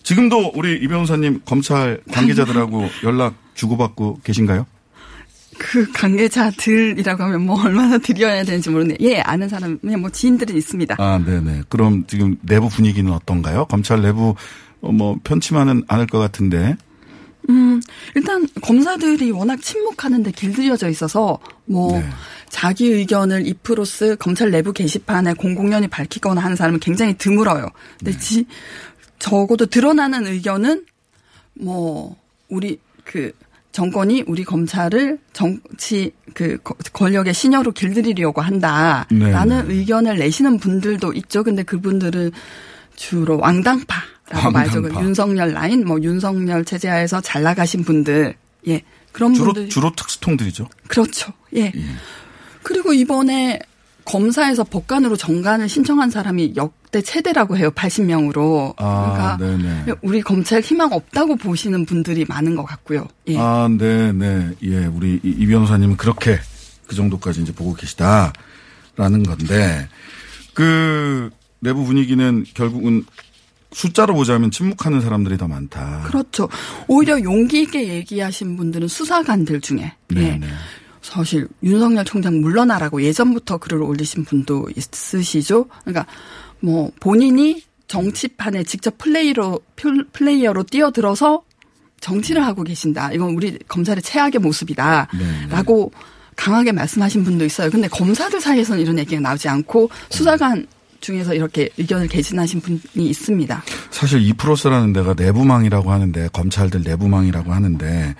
[0.04, 4.66] 지금도 우리 이 변호사님 검찰 관계자들하고 연락 주고받고 계신가요?
[5.58, 8.96] 그 관계자들이라고 하면 뭐 얼마나 드려야 되는지 모르네.
[9.00, 10.96] 예, 아는 사람, 그냥 뭐 지인들은 있습니다.
[10.98, 11.62] 아, 네네.
[11.68, 13.66] 그럼 지금 내부 분위기는 어떤가요?
[13.66, 14.34] 검찰 내부
[14.80, 16.76] 어, 뭐 편치만은 않을 것 같은데.
[17.50, 17.80] 음,
[18.14, 22.08] 일단 검사들이 워낙 침묵하는데 길들여져 있어서 뭐 네.
[22.48, 27.68] 자기 의견을 이프로스 검찰 내부 게시판에 공공연히 밝히거나 하는 사람은 굉장히 드물어요.
[27.98, 28.18] 근데 네.
[28.18, 28.46] 지,
[29.18, 30.86] 적어도 드러나는 의견은
[31.54, 32.16] 뭐
[32.48, 33.32] 우리 그
[33.74, 41.42] 정권이 우리 검찰을 정치 그 거- 권력의 신여로 길들이려고 한다라는 네, 의견을 내시는 분들도 있죠.
[41.42, 42.30] 근데 그분들은
[42.94, 44.74] 주로 왕당파라고 말죠.
[44.80, 45.02] 그 왕당파.
[45.04, 48.36] 윤석열 라인, 뭐 윤석열 체제하에서 잘 나가신 분들,
[48.68, 50.68] 예 그런 주로 분들 주로 특수통들이죠.
[50.86, 51.32] 그렇죠.
[51.56, 51.72] 예.
[52.62, 53.58] 그리고 이번에
[54.04, 57.72] 검사에서 법관으로 정관을 신청한 사람이 역 대 최대라고 해요.
[57.72, 58.72] 80명으로.
[58.76, 59.94] 아, 그러니까 네네.
[60.02, 63.08] 우리 검찰 희망 없다고 보시는 분들이 많은 것 같고요.
[63.26, 63.36] 예.
[63.36, 64.50] 아, 네, 네.
[64.62, 66.38] 예, 우리 이, 이 변호사님은 그렇게
[66.86, 69.88] 그 정도까지 이제 보고 계시다라는 건데
[70.52, 73.04] 그 내부 분위기는 결국은
[73.72, 76.04] 숫자로 보자면 침묵하는 사람들이 더 많다.
[76.06, 76.48] 그렇죠.
[76.86, 80.48] 오히려 용기 있게 얘기하신 분들은 수사관들 중에 네, 예.
[81.02, 85.66] 사실 윤석열 총장 물러나라고 예전부터 글을 올리신 분도 있으시죠.
[85.82, 86.06] 그러니까
[86.64, 91.42] 뭐 본인이 정치판에 직접 플레이로 플- 플레이어로 뛰어들어서
[92.00, 93.12] 정치를 하고 계신다.
[93.12, 95.92] 이건 우리 검찰의 최악의 모습이다라고
[96.36, 97.70] 강하게 말씀하신 분도 있어요.
[97.70, 100.66] 근데 검사들 사이에서는 이런 얘기가 나오지 않고 수사관
[101.00, 103.62] 중에서 이렇게 의견을 개진하신 분이 있습니다.
[103.90, 108.14] 사실 이프로스라는 데가 내부망이라고 하는데 검찰들 내부망이라고 하는데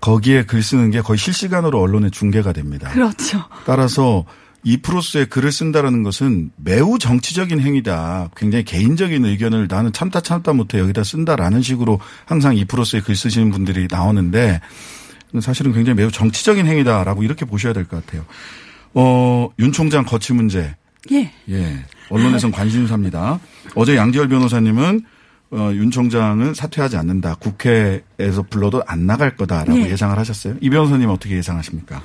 [0.00, 2.88] 거기에 글 쓰는 게 거의 실시간으로 언론에 중계가 됩니다.
[2.90, 3.44] 그렇죠.
[3.66, 4.24] 따라서
[4.62, 8.30] 이프로스에 글을 쓴다라는 것은 매우 정치적인 행위다.
[8.36, 13.86] 굉장히 개인적인 의견을 나는 참다 참다 못해 여기다 쓴다라는 식으로 항상 이프로스에 글 쓰시는 분들이
[13.90, 14.60] 나오는데
[15.40, 18.24] 사실은 굉장히 매우 정치적인 행위다라고 이렇게 보셔야 될 것 같아요.
[18.94, 20.74] 어, 윤 총장 거취 문제.
[21.12, 21.32] 예.
[21.48, 21.84] 예.
[22.10, 23.40] 언론에선 관심사입니다.
[23.74, 25.00] 어제 양지열 변호사님은
[25.52, 27.36] 어, 윤 총장은 사퇴하지 않는다.
[27.36, 29.90] 국회에서 불러도 안 나갈 거다라고 예.
[29.90, 30.56] 예상을 하셨어요.
[30.60, 32.02] 이 변호사님 어떻게 예상하십니까?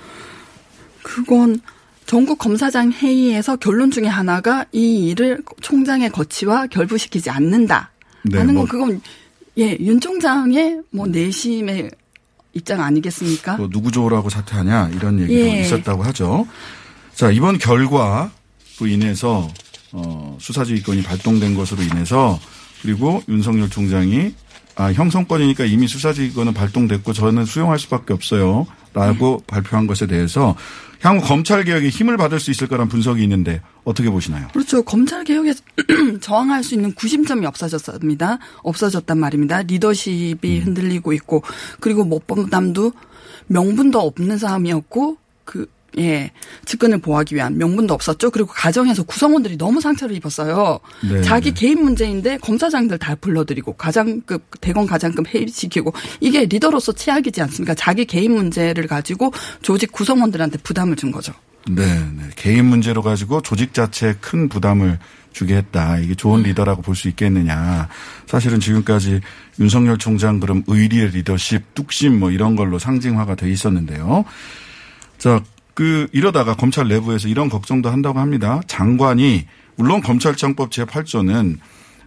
[1.03, 1.59] 그건
[2.05, 7.91] 전국 검사장 회의에서 결론 중에 하나가 이 일을 총장의 거치와 결부시키지 않는다.
[8.23, 9.01] 네, 하는 뭐- 건 그건
[9.57, 11.89] 예, 윤 총장의 뭐 내심의
[12.53, 13.57] 입장 아니겠습니까?
[13.57, 15.61] 또 누구 좋으라고 사퇴하냐 이런 얘기도 예.
[15.61, 16.47] 있었다고 하죠.
[17.13, 18.29] 자 이번 결과로
[18.81, 19.49] 인해서
[19.91, 22.39] 어, 수사지휘권이 발동된 것으로 인해서
[22.81, 24.33] 그리고 윤석열 총장이
[24.75, 30.55] 아 형성권이니까 이미 수사지휘권은 발동됐고 저는 수용할 수밖에 없어요 라고 발표한 것에 대해서
[31.01, 34.47] 향후 검찰 개혁에 힘을 받을 수 있을 거란 분석이 있는데 어떻게 보시나요?
[34.53, 34.81] 그렇죠.
[34.83, 35.53] 검찰 개혁에
[36.21, 38.39] 저항할 수 있는 구심점이 없어졌습니다.
[38.63, 39.61] 없어졌단 말입니다.
[39.63, 41.43] 리더십이 흔들리고 있고
[41.81, 42.93] 그리고 못 범담도
[43.47, 46.31] 명분도 없는 사람이었고 그 예,
[46.65, 48.31] 측근을 보호하기 위한 명분도 없었죠.
[48.31, 50.79] 그리고 가정에서 구성원들이 너무 상처를 입었어요.
[51.09, 57.73] 네, 자기 개인 문제인데 검사장들 다 불러들이고 가장급 대검 가장급 회의시키고 이게 리더로서 최악이지 않습니까?
[57.75, 59.31] 자기 개인 문제를 가지고
[59.61, 61.33] 조직 구성원들한테 부담을 준 거죠.
[61.67, 62.23] 네, 네.
[62.35, 64.99] 개인 문제로 가지고 조직 자체에 큰 부담을
[65.33, 65.97] 주게 했다.
[65.97, 67.89] 이게 좋은 리더라고 볼 수 있겠느냐.
[68.27, 69.21] 사실은 지금까지
[69.59, 74.25] 윤석열 총장 그럼 의리의 리더십, 뚝심 뭐 이런 걸로 상징화가 돼 있었는데요.
[75.17, 75.41] 자,
[75.75, 78.61] 그 이러다가 검찰 내부에서 이런 걱정도 한다고 합니다.
[78.65, 81.57] 장관이 물론 검찰청법 제8조는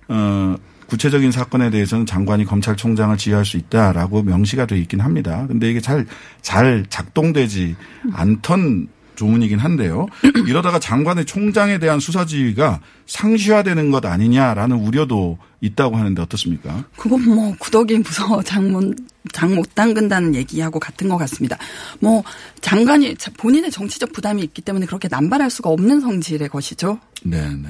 [0.09, 0.57] 어
[0.89, 5.45] 구체적인 사건에 대해서는 장관이 검찰총장을 지휘할 수 있다라고 명시가 돼 있긴 합니다.
[5.47, 6.07] 근데 이게 잘,
[6.41, 7.77] 잘 작동되지
[8.15, 10.07] 않던 조문이긴 한데요.
[10.47, 16.85] 이러다가 장관의 총장에 대한 수사 지휘가 상시화되는 것 아니냐라는 우려도 있다고 하는데 어떻습니까?
[16.97, 18.97] 그건 뭐 구더기 무서워 장못
[19.33, 21.59] 장못 담근다는 얘기하고 같은 것 같습니다.
[22.01, 22.23] 뭐
[22.61, 27.01] 장관이 본인의 정치적 부담이 있기 때문에 그렇게 남발할 수가 없는 성질의 것이죠.
[27.25, 27.69] 네, 네.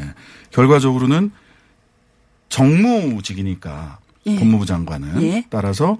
[0.50, 1.30] 결과적으로는
[2.50, 4.36] 정무직이니까 예.
[4.36, 5.44] 법무부 장관은 예.
[5.48, 5.98] 따라서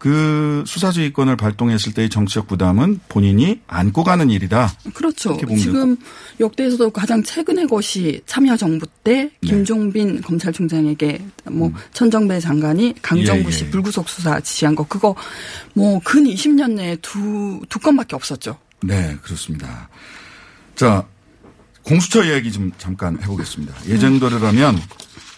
[0.00, 4.72] 그 수사지휘권을 발동했을 때의 정치적 부담은 본인이 안고 가는 일이다.
[4.94, 5.38] 그렇죠.
[5.58, 5.98] 지금
[6.40, 9.30] 역대에서도 가장 최근의 것이 참여정부 때 네.
[9.42, 13.46] 김종빈 검찰총장에게 뭐 천정배 장관이 강정구 음.
[13.46, 13.70] 예, 씨 예.
[13.70, 15.14] 불구속 수사 지시한 거 그거
[15.74, 18.58] 뭐 근 20년 내에 두 두 건밖에 없었죠.
[18.82, 19.90] 네, 그렇습니다.
[20.74, 21.06] 자,
[21.82, 23.74] 공수처 이야기 좀 잠깐 해보겠습니다.
[23.86, 24.76] 예정대로라면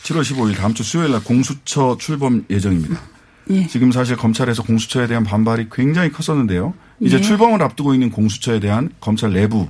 [0.04, 3.00] 7월 15일 다음 주 수요일 날 공수처 출범 예정입니다.
[3.50, 3.66] 예.
[3.66, 6.74] 지금 사실 검찰에서 공수처에 대한 반발이 굉장히 컸었는데요.
[7.00, 7.20] 이제 예.
[7.20, 9.68] 출범을 앞두고 있는 공수처에 대한 검찰 내부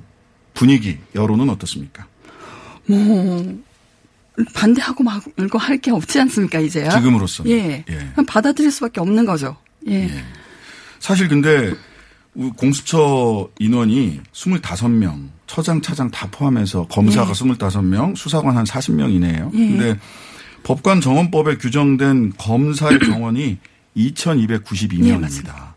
[0.54, 2.06] 분위기, 여론은 어떻습니까?
[2.86, 3.58] 뭐
[4.54, 6.90] 반대하고 말고 할 게 없지 않습니까 이제야?
[6.90, 7.50] 지금으로서는.
[7.50, 7.84] 예.
[7.88, 8.08] 예.
[8.26, 9.56] 받아들일 수밖에 없는 거죠.
[9.88, 10.08] 예.
[10.98, 11.72] 사실 근데
[12.56, 17.32] 공수처 인원이 25명, 처장, 차장 다 포함해서 검사가 예.
[17.32, 19.50] 25명, 수사관 한 40명 이내예요.
[19.54, 19.58] 예.
[19.58, 19.98] 근데
[20.62, 23.58] 법관 정원법에 규정된 검사의 정원이
[23.96, 25.72] 2,292명입니다.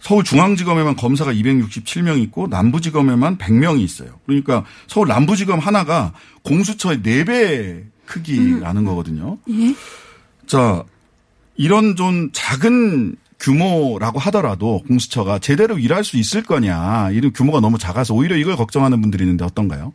[0.00, 4.18] 서울중앙지검에만 검사가 267명 있고 남부지검에만 100명이 있어요.
[4.26, 9.38] 그러니까 서울 남부지검 하나가 공수처의 4배 크기라는 거거든요.
[9.50, 9.74] 예.
[10.46, 10.84] 자,
[11.56, 17.10] 이런 좀 작은 규모라고 하더라도 공수처가 제대로 일할 수 있을 거냐.
[17.12, 19.92] 이런 규모가 너무 작아서 오히려 이걸 걱정하는 분들이 있는데 어떤가요?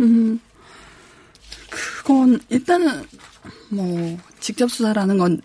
[0.00, 0.40] 음,
[1.70, 3.04] 그건 일단은
[3.70, 5.40] 뭐 직접 수사라는 건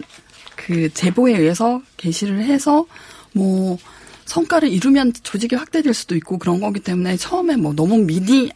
[0.55, 2.85] 그 제보에 의해서 게시를 해서
[3.33, 3.77] 뭐
[4.25, 8.49] 성과를 이루면 조직이 확대될 수도 있고 그런 거기 때문에 처음에 뭐 너무 미니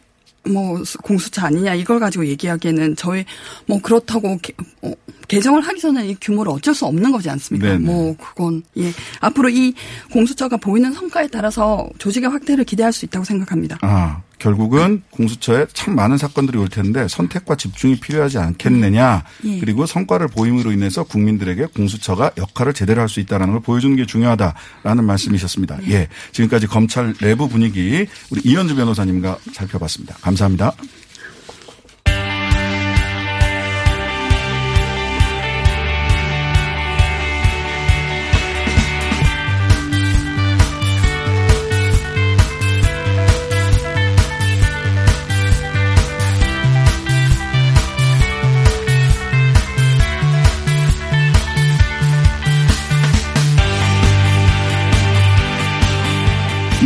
[0.48, 3.24] 뭐 공수처 아니냐 이걸 가지고 얘기하기에는 저희
[3.66, 4.90] 뭐 그렇다고 개, 어,
[5.28, 7.68] 개정을 하기 전에 이 규모를 어쩔 수 없는 거지 않습니까?
[7.68, 7.84] 네네.
[7.84, 9.74] 뭐 그건 예 앞으로 이
[10.10, 13.78] 공수처가 보이는 성과에 따라서 조직의 확대를 기대할 수 있다고 생각합니다.
[13.82, 19.24] 아, 결국은 공수처에 참 많은 사건들이 올 텐데 선택과 집중이 필요하지 않겠느냐.
[19.44, 19.60] 예.
[19.60, 25.04] 그리고 성과를 보임으로 인해서 국민들에게 공수처가 역할을 제대로 할 수 있다는 걸 보여주는 게 중요하다라는
[25.04, 25.78] 말씀이셨습니다.
[25.90, 26.08] 예.
[26.32, 30.16] 지금까지 검찰 내부 분위기 우리 이현주 변호사님과 살펴봤습니다.
[30.22, 30.72] 감사합니다.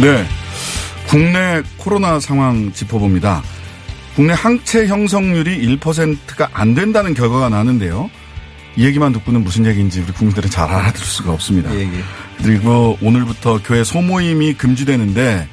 [0.01, 0.27] 네.
[1.09, 3.43] 국내 코로나 상황 짚어봅니다.
[4.17, 8.11] 국내 항체 형성률이 1%가 안 된다는 결과가 나는데요.
[8.77, 11.71] 이 얘기만 듣고는 무슨 얘기인지 우리 국민들은 잘 알아들을 수가 없습니다.
[12.43, 15.49] 그리고 오늘부터 교회 소모임이 금지되는데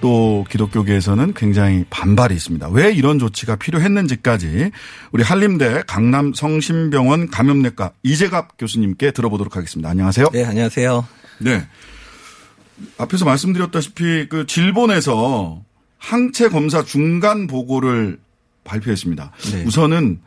[0.00, 2.68] 또 기독교계에서는 굉장히 반발이 있습니다.
[2.70, 4.70] 왜 이런 조치가 필요했는지까지
[5.12, 9.88] 우리 한림대 강남 성심병원 감염내과 이재갑 교수님께 들어보도록 하겠습니다.
[9.90, 10.28] 안녕하세요.
[10.32, 11.06] 네, 안녕하세요.
[11.38, 11.64] 네.
[12.98, 15.62] 앞에서 말씀드렸다시피 그 질본에서
[15.98, 18.18] 항체 검사 중간 보고를
[18.64, 19.32] 발표했습니다.
[19.52, 19.64] 네.
[19.64, 20.20] 우선은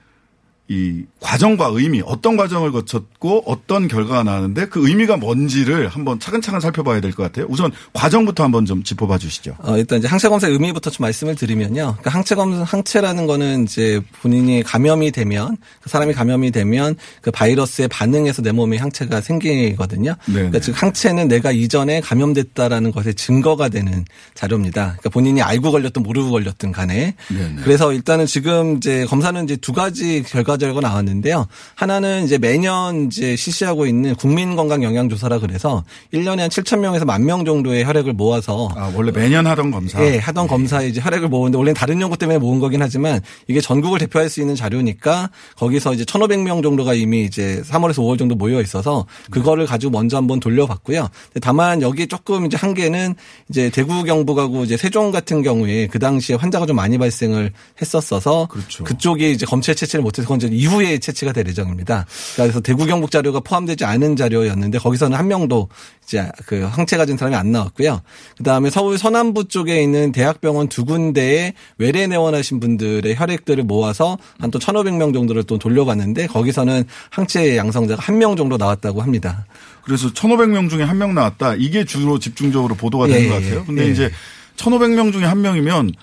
[0.71, 7.01] 이 과정과 의미 어떤 과정을 거쳤고 어떤 결과가 나왔는데 그 의미가 뭔지를 한번 차근차근 살펴봐야
[7.01, 7.45] 될 것 같아요.
[7.49, 9.53] 우선 과정부터 한번 좀 짚어봐 주시죠.
[9.59, 11.75] 어, 일단 이제 항체 검사 의미부터 좀 말씀을 드리면요.
[11.99, 17.87] 그러니까 항체 검사 항체라는 거는 이제 본인이 감염이 되면 그 사람이 감염이 되면 그 바이러스에
[17.87, 20.15] 반응해서 내 몸에 항체가 생기거든요.
[20.27, 20.33] 네.
[20.33, 24.05] 그러니까 즉 항체는 내가 이전에 감염됐다라는 것의 증거가 되는
[24.35, 24.83] 자료입니다.
[24.99, 29.73] 그러니까 본인이 알고 걸렸든 모르고 걸렸든 간에 네, 그래서 일단은 지금 이제 검사는 이제 두
[29.73, 31.47] 가지 결과 결과가 나왔는데요.
[31.75, 35.83] 하나는 이제 매년 이제 실시하고 있는 국민건강영양조사라 그래서
[36.13, 40.03] 1년에 한 7천 명에서 만명 정도의 혈액을 모아서 아, 원래 매년 하던 검사.
[40.05, 43.61] 예, 하던 검사에 이제 혈액을 모으는데 원래 는 다른 연구 때문에 모은 거긴 하지만 이게
[43.61, 48.61] 전국을 대표할 수 있는 자료니까 거기서 이제 1,500명 정도가 이미 이제 3월에서 5월 정도 모여
[48.61, 51.09] 있어서 그거를 가지고 먼저 한번 돌려봤고요.
[51.41, 53.15] 다만 여기 조금 이제 한계는
[53.49, 57.51] 이제 대구 경북하고 이제 세종 같은 경우에 그 당시에 환자가 좀 많이 발생을
[57.81, 58.83] 했었어서 그렇죠.
[58.83, 62.05] 그쪽이 이제 검체 채취를 못해서 그건 이제 이후에 채취가 될 예정입니다.
[62.35, 65.69] 그래서 대구 경북 자료가 포함되지 않은 자료였는데 거기서는 한 명도
[66.03, 68.01] 이제 그 항체 가진 사람이 안 나왔고요.
[68.37, 74.51] 그 다음에 서울 서남부 쪽에 있는 대학병원 두 군데에 외래 내원하신 분들의 혈액들을 모아서 한
[74.51, 79.45] 또 1,500명 정도를 또 돌려봤는데 거기서는 항체 양성자가 한 명 정도 나왔다고 합니다.
[79.83, 81.55] 그래서 1,500명 중에 한 명 나왔다.
[81.55, 83.65] 이게 주로 집중적으로 보도가 예, 되는 것 같아요.
[83.65, 83.91] 근데 예.
[83.91, 84.11] 이제
[84.57, 85.93] 1,500명 중에 한 명이면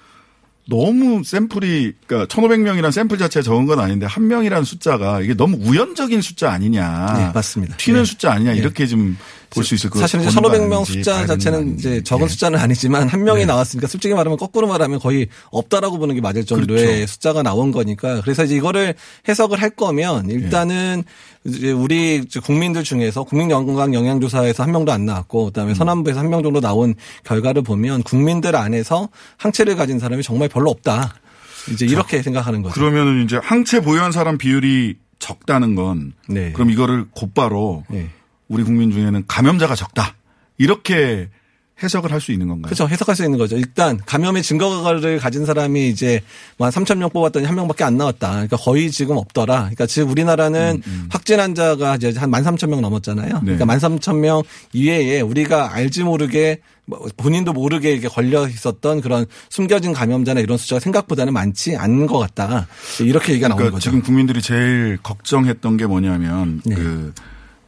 [0.68, 6.20] 너무 샘플이 그러니까 1,500명이란 샘플 자체가 적은 건 아닌데 한 명이라는 숫자가 이게 너무 우연적인
[6.20, 7.14] 숫자 아니냐.
[7.16, 7.76] 네, 맞습니다.
[7.78, 8.04] 튀는 예.
[8.04, 8.58] 숫자 아니냐 예.
[8.58, 9.16] 이렇게 좀
[9.51, 12.03] 볼 수 있을 것 사실은 이제 보는 거 1,500명 아닌지, 숫자 자체는 이제.
[12.03, 12.28] 적은 예.
[12.28, 13.46] 숫자는 아니지만 한 명이 네.
[13.46, 17.07] 나왔으니까 솔직히 말하면 거꾸로 말하면 거의 없다라고 보는 게 맞을 정도의 그렇죠.
[17.07, 18.94] 숫자가 나온 거니까 그래서 이제 이거를
[19.28, 21.05] 해석을 할 거면 일단은
[21.46, 21.51] 예.
[21.51, 25.46] 이제 우리 국민들 중에서 국민건강 영양조사에서 한 명도 안 나왔고 음.
[25.46, 26.94] 그다음에 서남부에서 한 명 정도 나온
[27.24, 31.14] 결과를 보면 국민들 안에서 항체를 가진 사람이 정말 별로 없다.
[31.72, 32.74] 이제 이렇게 생각하는 거죠.
[32.74, 36.53] 그러면은 이제 항체 보유한 사람 비율이 적다는 건 네.
[36.53, 38.09] 그럼 이거를 곧바로 네.
[38.49, 40.14] 우리 국민 중에는 감염자가 적다.
[40.57, 41.28] 이렇게
[41.80, 42.70] 해석을 할 수 있는 건가요?
[42.70, 42.88] 그렇죠.
[42.88, 43.57] 해석할 수 있는 거죠.
[43.57, 46.20] 일단 감염의 증거를 가진 사람이 이제
[46.57, 48.30] 뭐한 3천 명 뽑았더니 한 명밖에 안 나왔다.
[48.30, 49.61] 그러니까 거의 지금 없더라.
[49.61, 53.42] 그러니까 지금 우리나라는 확진 환자가 이제 한 13,000명 넘었잖아요.
[53.44, 53.57] 네.
[53.57, 60.40] 그러니까 13,000명 이외에 우리가 알지 모르게 뭐 본인도 모르게 이렇게 걸려 있었던 그런 숨겨진 감염자나
[60.40, 62.66] 이런 숫자가 생각보다는 많지 않은 것 같다.
[63.01, 63.90] 이렇게 얘기가 나오는 그러니까 거죠.
[63.90, 66.74] 지금 국민들이 제일 걱정했던 게 뭐냐면 네.
[66.74, 67.12] 그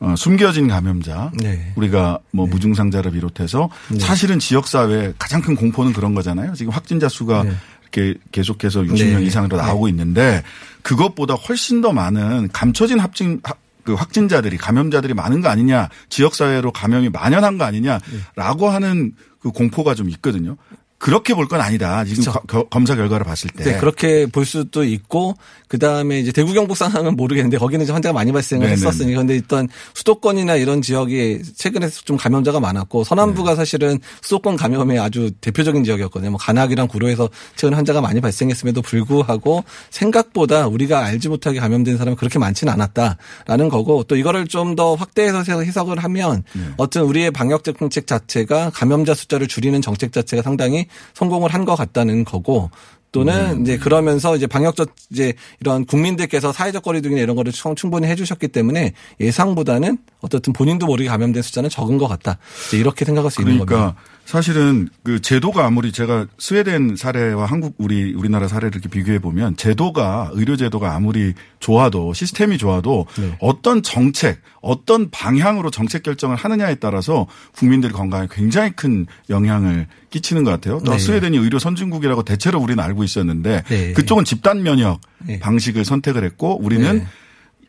[0.00, 1.72] 어, 숨겨진 감염자 네.
[1.76, 6.54] 우리가 뭐 무증상자를 비롯해서 사실은 지역 사회 가장 큰 공포는 그런 거잖아요.
[6.54, 7.44] 지금 확진자 수가
[7.82, 9.22] 이렇게 계속해서 60명 네.
[9.24, 10.42] 이상으로 나오고 있는데
[10.82, 16.72] 그것보다 훨씬 더 많은 감춰진 합진 하- 그 확진자들이 감염자들이 많은 거 아니냐 지역 사회로
[16.72, 20.56] 감염이 만연한 거 아니냐라고 하는 그 공포가 좀 있거든요.
[21.00, 22.04] 그렇게 볼 건 아니다.
[22.04, 23.64] 지금 거- 거- 검사 결과를 봤을 때.
[23.64, 25.34] 네, 그렇게 볼 수도 있고
[25.66, 28.72] 그 다음에 이제 대구 경북 상황은 모르겠는데 거기는 이제 환자가 많이 발생을 네네네.
[28.86, 35.30] 했었으니까 근데 일단 수도권이나 이런 지역이 최근에 좀 감염자가 많았고 서남부가 사실은 수도권 감염의 아주
[35.40, 36.32] 대표적인 지역이었거든요.
[36.32, 42.38] 뭐 간악이랑 구로에서 최근 환자가 많이 발생했음에도 불구하고 생각보다 우리가 알지 못하게 감염된 사람이 그렇게
[42.38, 46.44] 많지는 않았다라는 거고 또 이거를 좀 더 확대해서 해석을 하면
[46.76, 52.24] 어떤 우리의 방역 정책 자체가 감염자 숫자를 줄이는 정책 자체가 상당히 성공을 한 것 같다는
[52.24, 52.70] 거고
[53.12, 58.48] 또는 이제 그러면서 이제 방역적 이제 이런 국민들께서 사회적 거리두기나 이런 거를 충- 충분히 해주셨기
[58.48, 62.38] 때문에 예상보다는 어떻든 본인도 모르게 감염된 숫자는 적은 것 같다.
[62.72, 64.00] 이렇게 생각할 수 있는 겁니다.
[64.30, 70.30] 사실은 그 제도가 아무리 제가 스웨덴 사례와 한국 우리 우리나라 사례를 이렇게 비교해 보면 제도가
[70.34, 73.36] 의료 제도가 아무리 좋아도 시스템이 좋아도 네.
[73.40, 77.26] 어떤 정책, 어떤 방향으로 정책 결정을 하느냐에 따라서
[77.56, 80.78] 국민들 건강에 굉장히 큰 영향을 끼치는 것 같아요.
[80.84, 80.98] 또 네.
[81.00, 83.92] 스웨덴이 의료 선진국이라고 대체로 우리는 알고 있었는데 네.
[83.94, 85.40] 그쪽은 집단 면역 네.
[85.40, 87.06] 방식을 선택을 했고 우리는 네.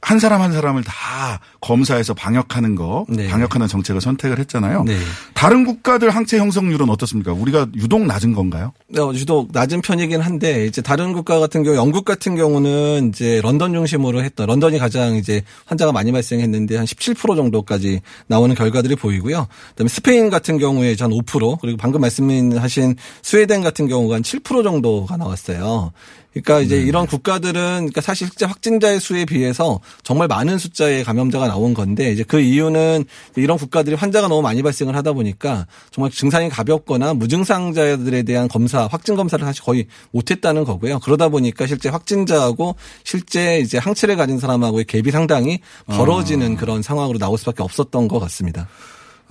[0.01, 3.27] 한 사람 한 사람을 다 검사해서 방역하는 거, 네.
[3.27, 4.83] 방역하는 정책을 선택을 했잖아요.
[4.83, 4.97] 네.
[5.35, 7.33] 다른 국가들 항체 형성률은 어떻습니까?
[7.33, 8.73] 우리가 유독 낮은 건가요?
[8.97, 13.73] 어, 유독 낮은 편이긴 한데 이제 다른 국가 같은 경우 영국 같은 경우는 이제 런던
[13.73, 19.47] 중심으로 했던 런던이 가장 이제 환자가 많이 발생했는데 한 17% 정도까지 나오는 결과들이 보이고요.
[19.69, 25.17] 그다음에 스페인 같은 경우에 한 5% 그리고 방금 말씀하신 스웨덴 같은 경우가 한 7% 정도가
[25.17, 25.91] 나왔어요.
[26.33, 31.73] 그러니까 이제 이런 국가들은 그러니까 사실 실제 확진자의 수에 비해서 정말 많은 숫자의 감염자가 나온
[31.73, 33.05] 건데 이제 그 이유는
[33.35, 39.15] 이런 국가들이 환자가 너무 많이 발생을 하다 보니까 정말 증상이 가볍거나 무증상자들에 대한 검사, 확진
[39.15, 40.99] 검사를 사실 거의 못했다는 거고요.
[40.99, 47.37] 그러다 보니까 실제 확진자하고 실제 이제 항체를 가진 사람하고의 갭이 상당히 벌어지는 그런 상황으로 나올
[47.37, 48.67] 수밖에 없었던 것 같습니다.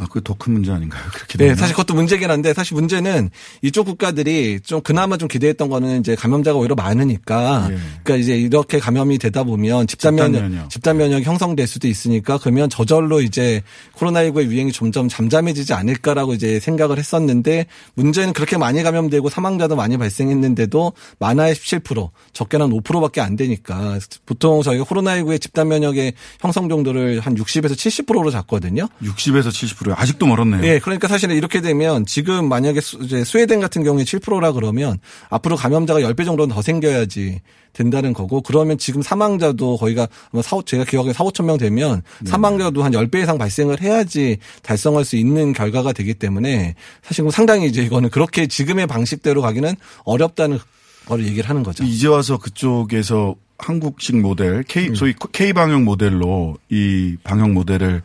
[0.01, 1.03] 아, 그게 더 큰 문제 아닌가요?
[1.12, 1.57] 그렇게 네, 되면?
[1.57, 3.28] 사실 그것도 문제긴 한데 사실 문제는
[3.61, 7.68] 이쪽 국가들이 좀 그나마 좀 기대했던 거는 이제 감염자가 오히려 많으니까
[8.03, 10.70] 그러니까 이제 이렇게 감염이 되다 보면 집단 면역 면역.
[10.70, 13.62] 집단 면역이 형성될 수도 있으니까 그러면 저절로 이제
[13.96, 20.92] 코로나19의 유행이 점점 잠잠해지지 않을까라고 이제 생각을 했었는데 문제는 그렇게 많이 감염되고 사망자도 많이 발생했는데도
[21.18, 27.34] 많아야 17% 적게는 한 5%밖에 안 되니까 보통 저희가 코로나19의 집단 면역의 형성 정도를 한
[27.34, 28.88] 60에서 70%로 잡거든요.
[29.03, 30.64] 60에서 70% 아직도 멀었네요.
[30.64, 35.57] 예, 그러니까 사실은 이렇게 되면 지금 만약에 수, 이제 스웨덴 같은 경우에 7%라 그러면 앞으로
[35.57, 37.41] 감염자가 10배 정도는 더 생겨야지
[37.72, 42.82] 된다는 거고 그러면 지금 사망자도 거의가 아마 4, 제가 기억에 4, 5천 명 되면 사망자도
[42.82, 47.82] 한 10배 이상 발생을 해야지 달성할 수 있는 결과가 되기 때문에 사실 뭐 상당히 이제
[47.82, 49.74] 이거는 그렇게 지금의 방식대로 가기는
[50.05, 50.59] 어렵다는
[51.07, 51.84] 걸 얘기를 하는 거죠.
[51.84, 58.03] 이제 와서 그쪽에서 한국식 모델, K, 소위 K 방역 모델로 이 방역 모델을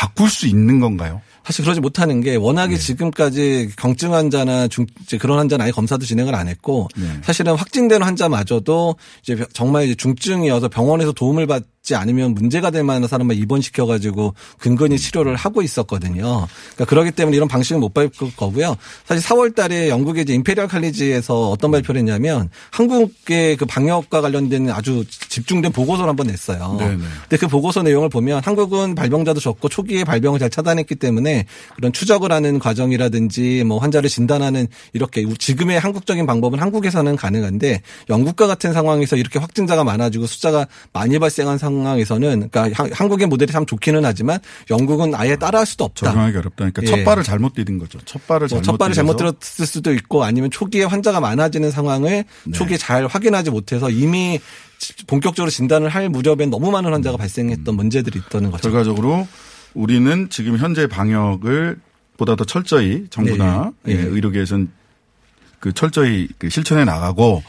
[0.00, 1.20] 바꿀 수 있는 건가요?
[1.44, 4.86] 사실 그러지 못하는 게 워낙에 지금까지 경증 환자나 중
[5.20, 6.88] 그런 환자는 아예 검사도 진행을 안 했고
[7.22, 13.08] 사실은 확진된 환자마저도 이제 병- 정말 이제 중증이어서 병원에서 도움을 받지 않으면 문제가 될 만한
[13.08, 16.46] 사람만 입원시켜 가지고 근근히 치료를 하고 있었거든요.
[16.74, 18.76] 그러니까 그렇기 때문에 이런 방식은 못 바꿀 거고요.
[19.06, 25.06] 사실 4월 달에 영국의 이제 임페리얼 칼리지에서 어떤 발표를 했냐면 한국의 그 방역과 관련된 아주
[25.30, 26.76] 집중된 보고서를 한번 냈어요.
[26.78, 27.02] 네네.
[27.22, 32.30] 근데 그 보고서 내용을 보면 한국은 발병자도 적고 초기에 발병을 잘 차단했기 때문에 그런 추적을
[32.30, 39.38] 하는 과정이라든지 뭐 환자를 진단하는 이렇게 지금의 한국적인 방법은 한국에서는 가능한데 영국과 같은 상황에서 이렇게
[39.38, 44.38] 확진자가 많아지고 숫자가 많이 발생한 상황 에서는 그러니까 한- 한국의 모델이 참 좋기는 하지만
[44.70, 46.06] 영국은 아예 따라할 수도 없다.
[46.10, 46.86] 적용하기 어렵다니까 예.
[46.86, 47.98] 첫 발을 잘못 디딘 거죠.
[48.04, 52.24] 첫 발을 뭐 잘못 첫 발을 잘못 들었을 수도 있고 아니면 초기에 환자가 많아지는 상황을
[52.44, 52.52] 네.
[52.52, 54.38] 초기에 잘 확인하지 못해서 이미
[55.06, 57.18] 본격적으로 진단을 할 무렵엔 너무 많은 환자가 음.
[57.18, 58.62] 발생했던 문제들이 있다는 거죠.
[58.62, 59.26] 결과적으로
[59.74, 61.78] 우리는 지금 현재 방역을
[62.16, 64.00] 보다 더 철저히 정부나 네, 네.
[64.00, 64.70] 예, 의료계에서는
[65.58, 67.42] 그 철저히 그 실천해 나가고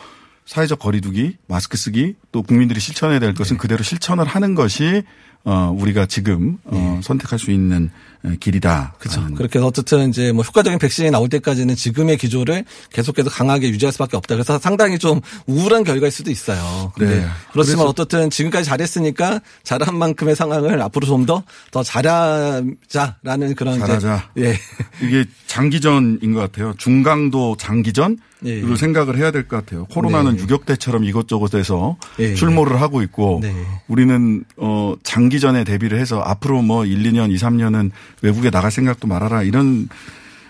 [0.52, 3.38] 사회적 거리두기, 마스크 쓰기 또 국민들이 실천해야 될 네.
[3.38, 5.02] 것은 그대로 실천을 하는 것이
[5.45, 7.89] 어 우리가 지금 어 선택할 수 있는
[8.26, 8.91] 에, 길이다.
[8.91, 8.99] 네.
[8.99, 9.34] 그렇죠.
[9.34, 14.18] 그렇게 해서 어쨌든 이제 뭐 효과적인 백신이 나올 때까지는 지금의 기조를 계속해서 강하게 유지할 수밖에
[14.18, 14.36] 없다.
[14.36, 16.91] 그래서 상당히 좀 우울한 결과일 수도 있어요.
[16.99, 17.26] 네.
[17.54, 24.32] 그렇지만 어떻든 지금까지 잘했으니까 잘한 만큼의 상황을 앞으로 좀 더더 잘하자라는 그런 잘하자.
[24.39, 24.60] 예.
[25.02, 26.74] 이게 장기전인 것 같아요.
[26.78, 28.75] 중강도 장기전을 예.
[28.75, 29.85] 생각을 해야 될 것 같아요.
[29.85, 30.41] 코로나는 네.
[30.43, 32.33] 유격대처럼 이것저것에서 예.
[32.33, 33.53] 출몰을 하고 있고 네.
[33.87, 39.43] 우리는 어 장기전에 대비를 해서 앞으로 뭐 1, 2년, 2, 3년은 외국에 나갈 생각도 말아라
[39.43, 39.89] 이런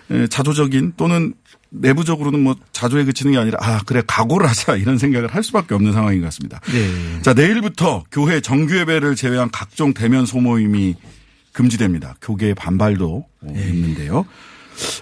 [0.10, 1.34] 에, 자조적인 또는
[1.70, 5.94] 내부적으로는 뭐 자조에 그치는 게 아니라 아 그래 각오를 하자 이런 생각을 할 수밖에 없는
[5.94, 6.60] 상황인 것 같습니다.
[6.72, 7.22] 네.
[7.22, 10.96] 자 내일부터 교회 정규 예배를 제외한 각종 대면 소모임이
[11.54, 12.16] 금지됩니다.
[12.22, 13.68] 교계의 반발도 어, 네.
[13.70, 14.26] 있는데요.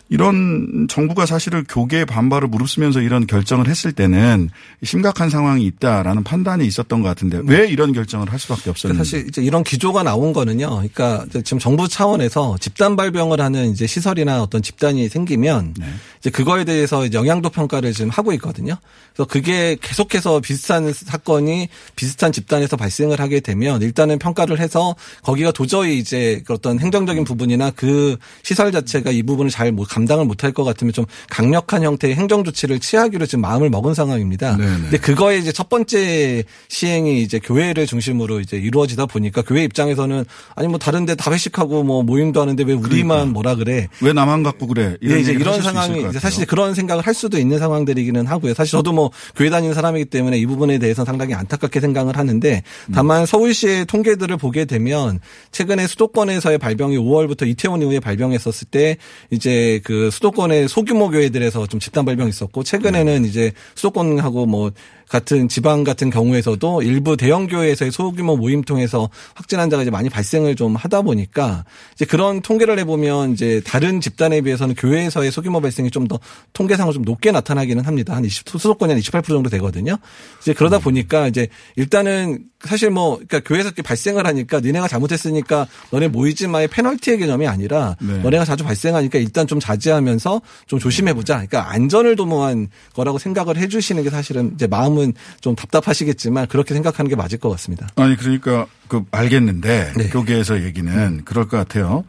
[0.10, 4.50] 이런 정부가 사실은 교계의 반발을 무릅쓰면서 이런 결정을 했을 때는
[4.84, 8.82] 심각한 상황이 있다라는 판단이 있었던 것 같은데 왜 이런 결정을 할 수밖에 없었는지.
[8.82, 10.68] 그러니까 사실 이제 이런 기조가 나온 거는요.
[10.68, 15.86] 그러니까 지금 정부 차원에서 집단 발병을 하는 이제 시설이나 어떤 집단이 생기면 네.
[16.20, 18.76] 이제 그거에 대해서 영향도 평가를 지금 하고 있거든요.
[19.14, 25.98] 그래서 그게 계속해서 비슷한 사건이 비슷한 집단에서 발생을 하게 되면 일단은 평가를 해서 거기가 도저히
[25.98, 30.64] 이제 그 어떤 행정적인 부분이나 그 시설 자체가 이 부분을 잘 못- 감당을 못할 것
[30.64, 34.56] 같으면 좀 강력한 형태의 행정 조치를 취하기로 지금 마음을 먹은 상황입니다.
[34.56, 34.72] 네네.
[34.84, 40.24] 근데 그거에 이제 첫 번째 시행이 이제 교회를 중심으로 이제 이루어지다 보니까 교회 입장에서는
[40.56, 43.90] 아니 뭐 다른데 다 회식하고 뭐 모임도 하는데 왜 우리만 뭐라 그래?
[44.02, 44.96] 왜 나만 갖고 그래?
[45.04, 46.20] 예, 이제 얘기를 이런 하실 수 있을 상황이 것 이제.
[46.20, 48.54] 사실 그런 생각을 할 수도 있는 상황들이기는 하고요.
[48.54, 52.92] 사실 저도 뭐 교회 다니는 사람이기 때문에 이 부분에 대해서는 상당히 안타깝게 생각을 하는데 음.
[52.94, 55.20] 다만 서울시의 통계들을 보게 되면
[55.52, 58.96] 최근에 수도권에서의 발병이 5월부터 이태원 이후에 발병했었을 때
[59.32, 59.49] 이제
[59.84, 64.72] 그 수도권의 소규모 교회들에서 좀 집단 발병이 있었고 최근에는 이제 수도권하고 뭐
[65.10, 70.56] 같은 지방 같은 경우에서도 일부 대형 교회에서의 소규모 모임 통해서 확진 환자가 이제 많이 발생을
[70.56, 76.10] 좀 하다 보니까 이제 그런 통계를 해보면 이제 다른 집단에 비해서는 교회에서의 소규모 발생이 좀
[76.10, 76.20] 더
[76.54, 78.16] 통계상으로 좀 높게 나타나기는 합니다.
[78.16, 79.98] 한 20, 수도권이 한 28% 정도 되거든요.
[80.42, 86.10] 이제 그러다 보니까 이제 일단은 사실 뭐 그러니까 교회에서 이렇게 발생을 하니까 니네가 잘못했으니까 너네
[86.10, 88.18] 모이지 마의 페널티의 개념이 아니라 네.
[88.18, 91.36] 너네가 자주 발생하니까 일단 좀 자제하면서 좀 조심해보자.
[91.36, 94.99] 그러니까 안전을 도모한 거라고 생각을 해주시는 게 사실은 이제 마음은
[95.42, 97.88] 좀 답답하시겠지만 그렇게 생각하는 게 맞을 것 같습니다.
[97.96, 100.10] 아니 그러니까 그 알겠는데 네.
[100.10, 102.04] 교계에서 얘기는 그럴 것 같아요.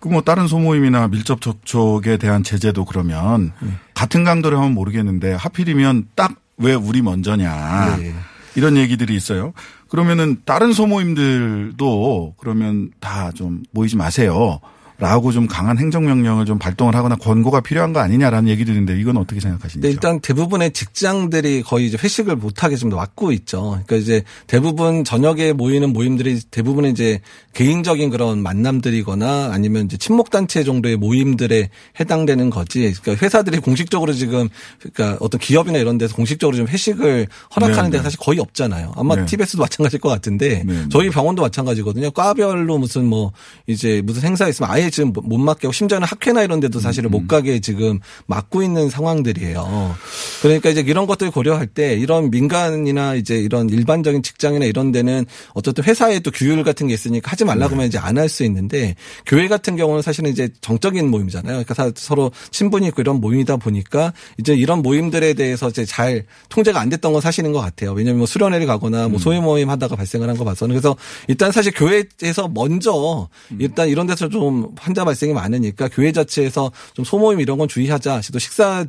[0.00, 3.70] 그 뭐 다른 소모임이나 밀접 접촉에 대한 제재도 그러면 네.
[3.94, 8.14] 같은 강도를 하면 모르겠는데 하필이면 딱 왜 우리 먼저냐 네.
[8.54, 9.52] 이런 얘기들이 있어요.
[9.90, 14.60] 그러면은 다른 소모임들도 그러면 다 좀 모이지 마세요.
[14.98, 19.40] 라고 좀 강한 행정명령을 좀 발동을 하거나 권고가 필요한 거 아니냐라는 얘기도 있는데 이건 어떻게
[19.40, 19.86] 생각하십니까?
[19.86, 23.80] 네, 일단 대부분의 직장들이 거의 이제 회식을 못하게 좀 막고 있죠.
[23.84, 27.20] 그러니까 이제 대부분 저녁에 모이는 모임들이 대부분은 이제
[27.52, 31.68] 개인적인 그런 만남들이거나 아니면 이제 친목단체 정도의 모임들에
[32.00, 32.94] 해당되는 거지.
[33.02, 38.02] 그러니까 회사들이 공식적으로 지금 그러니까 어떤 기업이나 이런 데서 공식적으로 좀 회식을 허락하는 네, 데가
[38.02, 38.04] 네.
[38.04, 38.92] 사실 거의 없잖아요.
[38.96, 39.26] 아마 네.
[39.26, 42.12] TBS도 마찬가지일 것 같은데 저희 병원도 마찬가지거든요.
[42.12, 43.32] 과별로 무슨 뭐
[43.66, 47.26] 이제 무슨 행사 있으면 아예 지금 못 맡게 하고 심지어는 학회나 이런 데도 사실은 못
[47.28, 49.96] 가게 지금 막고 있는 상황들이에요.
[50.42, 55.84] 그러니까 이제 이런 것들 고려할 때 이런 민간이나 이제 이런 일반적인 직장이나 이런 데는 어쨌든
[55.84, 58.94] 회사에 또 규율 같은 게 있으니까 하지 말라고 하면 이제 안 할 수 있는데
[59.26, 61.52] 교회 같은 경우는 사실은 이제 정적인 모임이잖아요.
[61.64, 66.80] 그러니까 사- 서로 친분이 있고 이런 모임이다 보니까 이제 이런 모임들에 대해서 이제 잘 통제가
[66.80, 67.92] 안 됐던 건 사실인 것 같아요.
[67.92, 70.94] 왜냐하면 뭐 수련회를 가거나 뭐 소위 모임 하다가 발생을 한 거 봐서는 그래서
[71.28, 73.28] 일단 사실 교회에서 먼저
[73.58, 78.20] 일단 이런 데서 좀 환자 발생이 많으니까 교회 자체에서 좀 소모임 이런 건 주의하자.
[78.32, 78.88] 또 식사를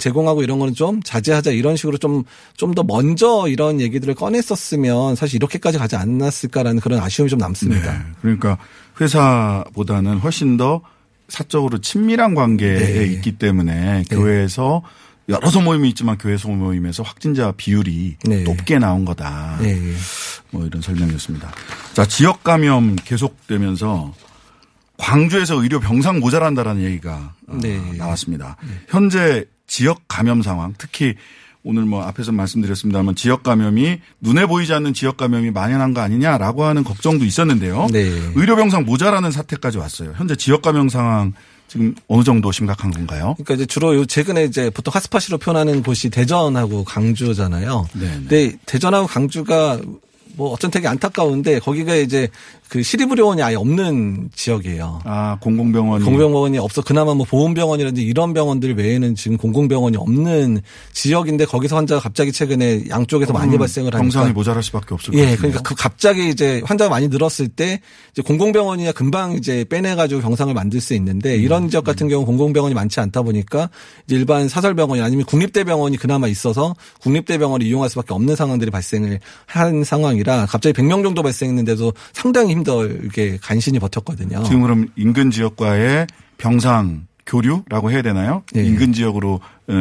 [0.00, 2.24] 제공하고 이런 거는 좀 자제하자 이런 식으로 좀
[2.56, 7.92] 좀 더 먼저 이런 얘기들을 꺼냈었으면 사실 이렇게까지 가지 않았을까라는 그런 아쉬움이 좀 남습니다.
[7.92, 7.98] 네.
[8.20, 8.58] 그러니까
[9.00, 10.82] 회사보다는 훨씬 더
[11.28, 13.04] 사적으로 친밀한 관계에 네.
[13.06, 14.82] 있기 때문에 교회에서
[15.28, 19.58] 여러 소모임이 있지만 교회 소모임에서 확진자 비율이 높게 나온 거다.
[19.60, 19.80] 네.
[20.50, 21.50] 뭐 이런 설명이었습니다.
[21.94, 24.14] 자, 지역 감염 계속되면서
[24.98, 27.80] 광주에서 의료 병상 모자란다라는 얘기가 어, 네.
[27.96, 28.56] 나왔습니다.
[28.88, 31.14] 현재 지역 감염 상황, 특히
[31.68, 36.84] 오늘 뭐 앞에서 말씀드렸습니다만 지역 감염이 눈에 보이지 않는 지역 감염이 만연한 거 아니냐라고 하는
[36.84, 37.88] 걱정도 있었는데요.
[37.90, 38.02] 네.
[38.36, 40.14] 의료 병상 모자라는 사태까지 왔어요.
[40.16, 41.32] 현재 지역 감염 상황
[41.66, 43.34] 지금 어느 정도 심각한 건가요?
[43.36, 47.88] 그러니까 이제 주로 요 최근에 이제 보통 핫스팟으로 표현하는 곳이 대전하고 강주잖아요.
[47.94, 48.06] 네.
[48.06, 49.80] 근데 대전하고 강주가
[50.36, 52.28] 뭐 어쩐 되게 안타까운데 거기가 이제
[52.68, 55.02] 그 시립의료원이 아예 없는 지역이에요.
[55.04, 60.60] 아 공공병원이 공공병원이 없어 그나마 뭐 보훈병원이라든지 이런 병원들 외에는 지금 공공병원이 없는
[60.92, 65.18] 지역인데 거기서 환자가 갑자기 최근에 양쪽에서 많이 음, 발생을 하니까 병상이 모자랄 수밖에 없을 것
[65.18, 65.36] 예, 같아요.
[65.38, 70.80] 그러니까 그 갑자기 이제 환자가 많이 늘었을 때 이제 공공병원이야 금방 이제 빼내가지고 병상을 만들
[70.80, 73.70] 수 있는데 이런 지역 같은 경우 공공병원이 많지 않다 보니까
[74.06, 80.46] 이제 일반 사설병원이 아니면 국립대병원이 그나마 있어서 국립대병원을 이용할 수밖에 없는 상황들이 발생을 한 상황이라
[80.46, 84.42] 갑자기 100명 정도 발생했는데도 상당히 힘들게 간신히 버텼거든요.
[84.44, 86.06] 지금 그럼 인근 지역과의
[86.38, 88.42] 병상 교류라고 해야 되나요?
[88.54, 88.62] 예.
[88.62, 89.40] 인근 지역으로 어,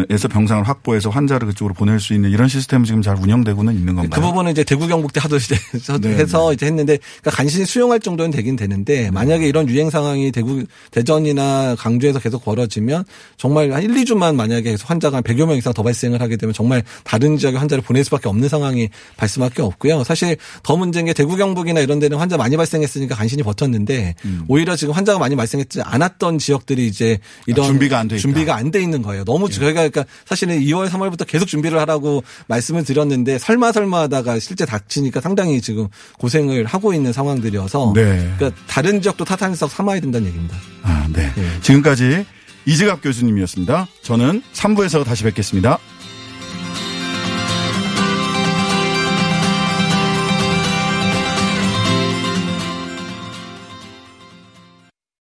[0.10, 4.02] 에서 병상을 확보해서 환자를 그쪽으로 보낼 수 있는 이런 시스템은 지금 잘 운영되고는 있는 그
[4.02, 4.22] 건가요?
[4.22, 5.56] 부분은 이제 대구 경북대 하도 이제
[6.02, 10.64] 네, 해서 이제 했는데 그러니까 간신히 수용할 정도는 되긴 되는데 만약에 이런 유행 상황이 대구
[10.90, 13.04] 대전이나 강주에서 계속 벌어지면
[13.38, 16.52] 정말 한 1, 2주만 만약에 계속 환자가 한 100여 명 이상 더 발생을 하게 되면
[16.54, 20.04] 정말 다른 지역에 환자를 보낼 수밖에 없는 상황이 발생할 수밖에 없고요.
[20.04, 24.16] 사실 더 문제인 게 대구 경북이나 이런 데는 환자 많이 발생했으니까 간신히 버텼는데
[24.48, 28.18] 오히려 지금 환자가 많이 발생했지 않았던 지역들이 이제 이런 아, 준비가 안돼
[28.56, 29.24] 안돼 있는 거예요.
[29.24, 34.66] 너무 저희가 그러니까 사실은 2월 3월부터 계속 준비를 하라고 말씀을 드렸는데 설마 설마 하다가 실제
[34.66, 35.88] 닥치니까 상당히 지금
[36.20, 38.34] 고생을 하고 있는 상황들이어서 네.
[38.38, 40.56] 그러니까 다른 지역도 타탄석 삼아야 된다는 얘기입니다.
[40.84, 41.32] 아, 네.
[41.62, 42.26] 지금까지
[42.66, 43.88] 이지갑 교수님이었습니다.
[44.02, 45.80] 저는 3부에서 다시 뵙겠습니다.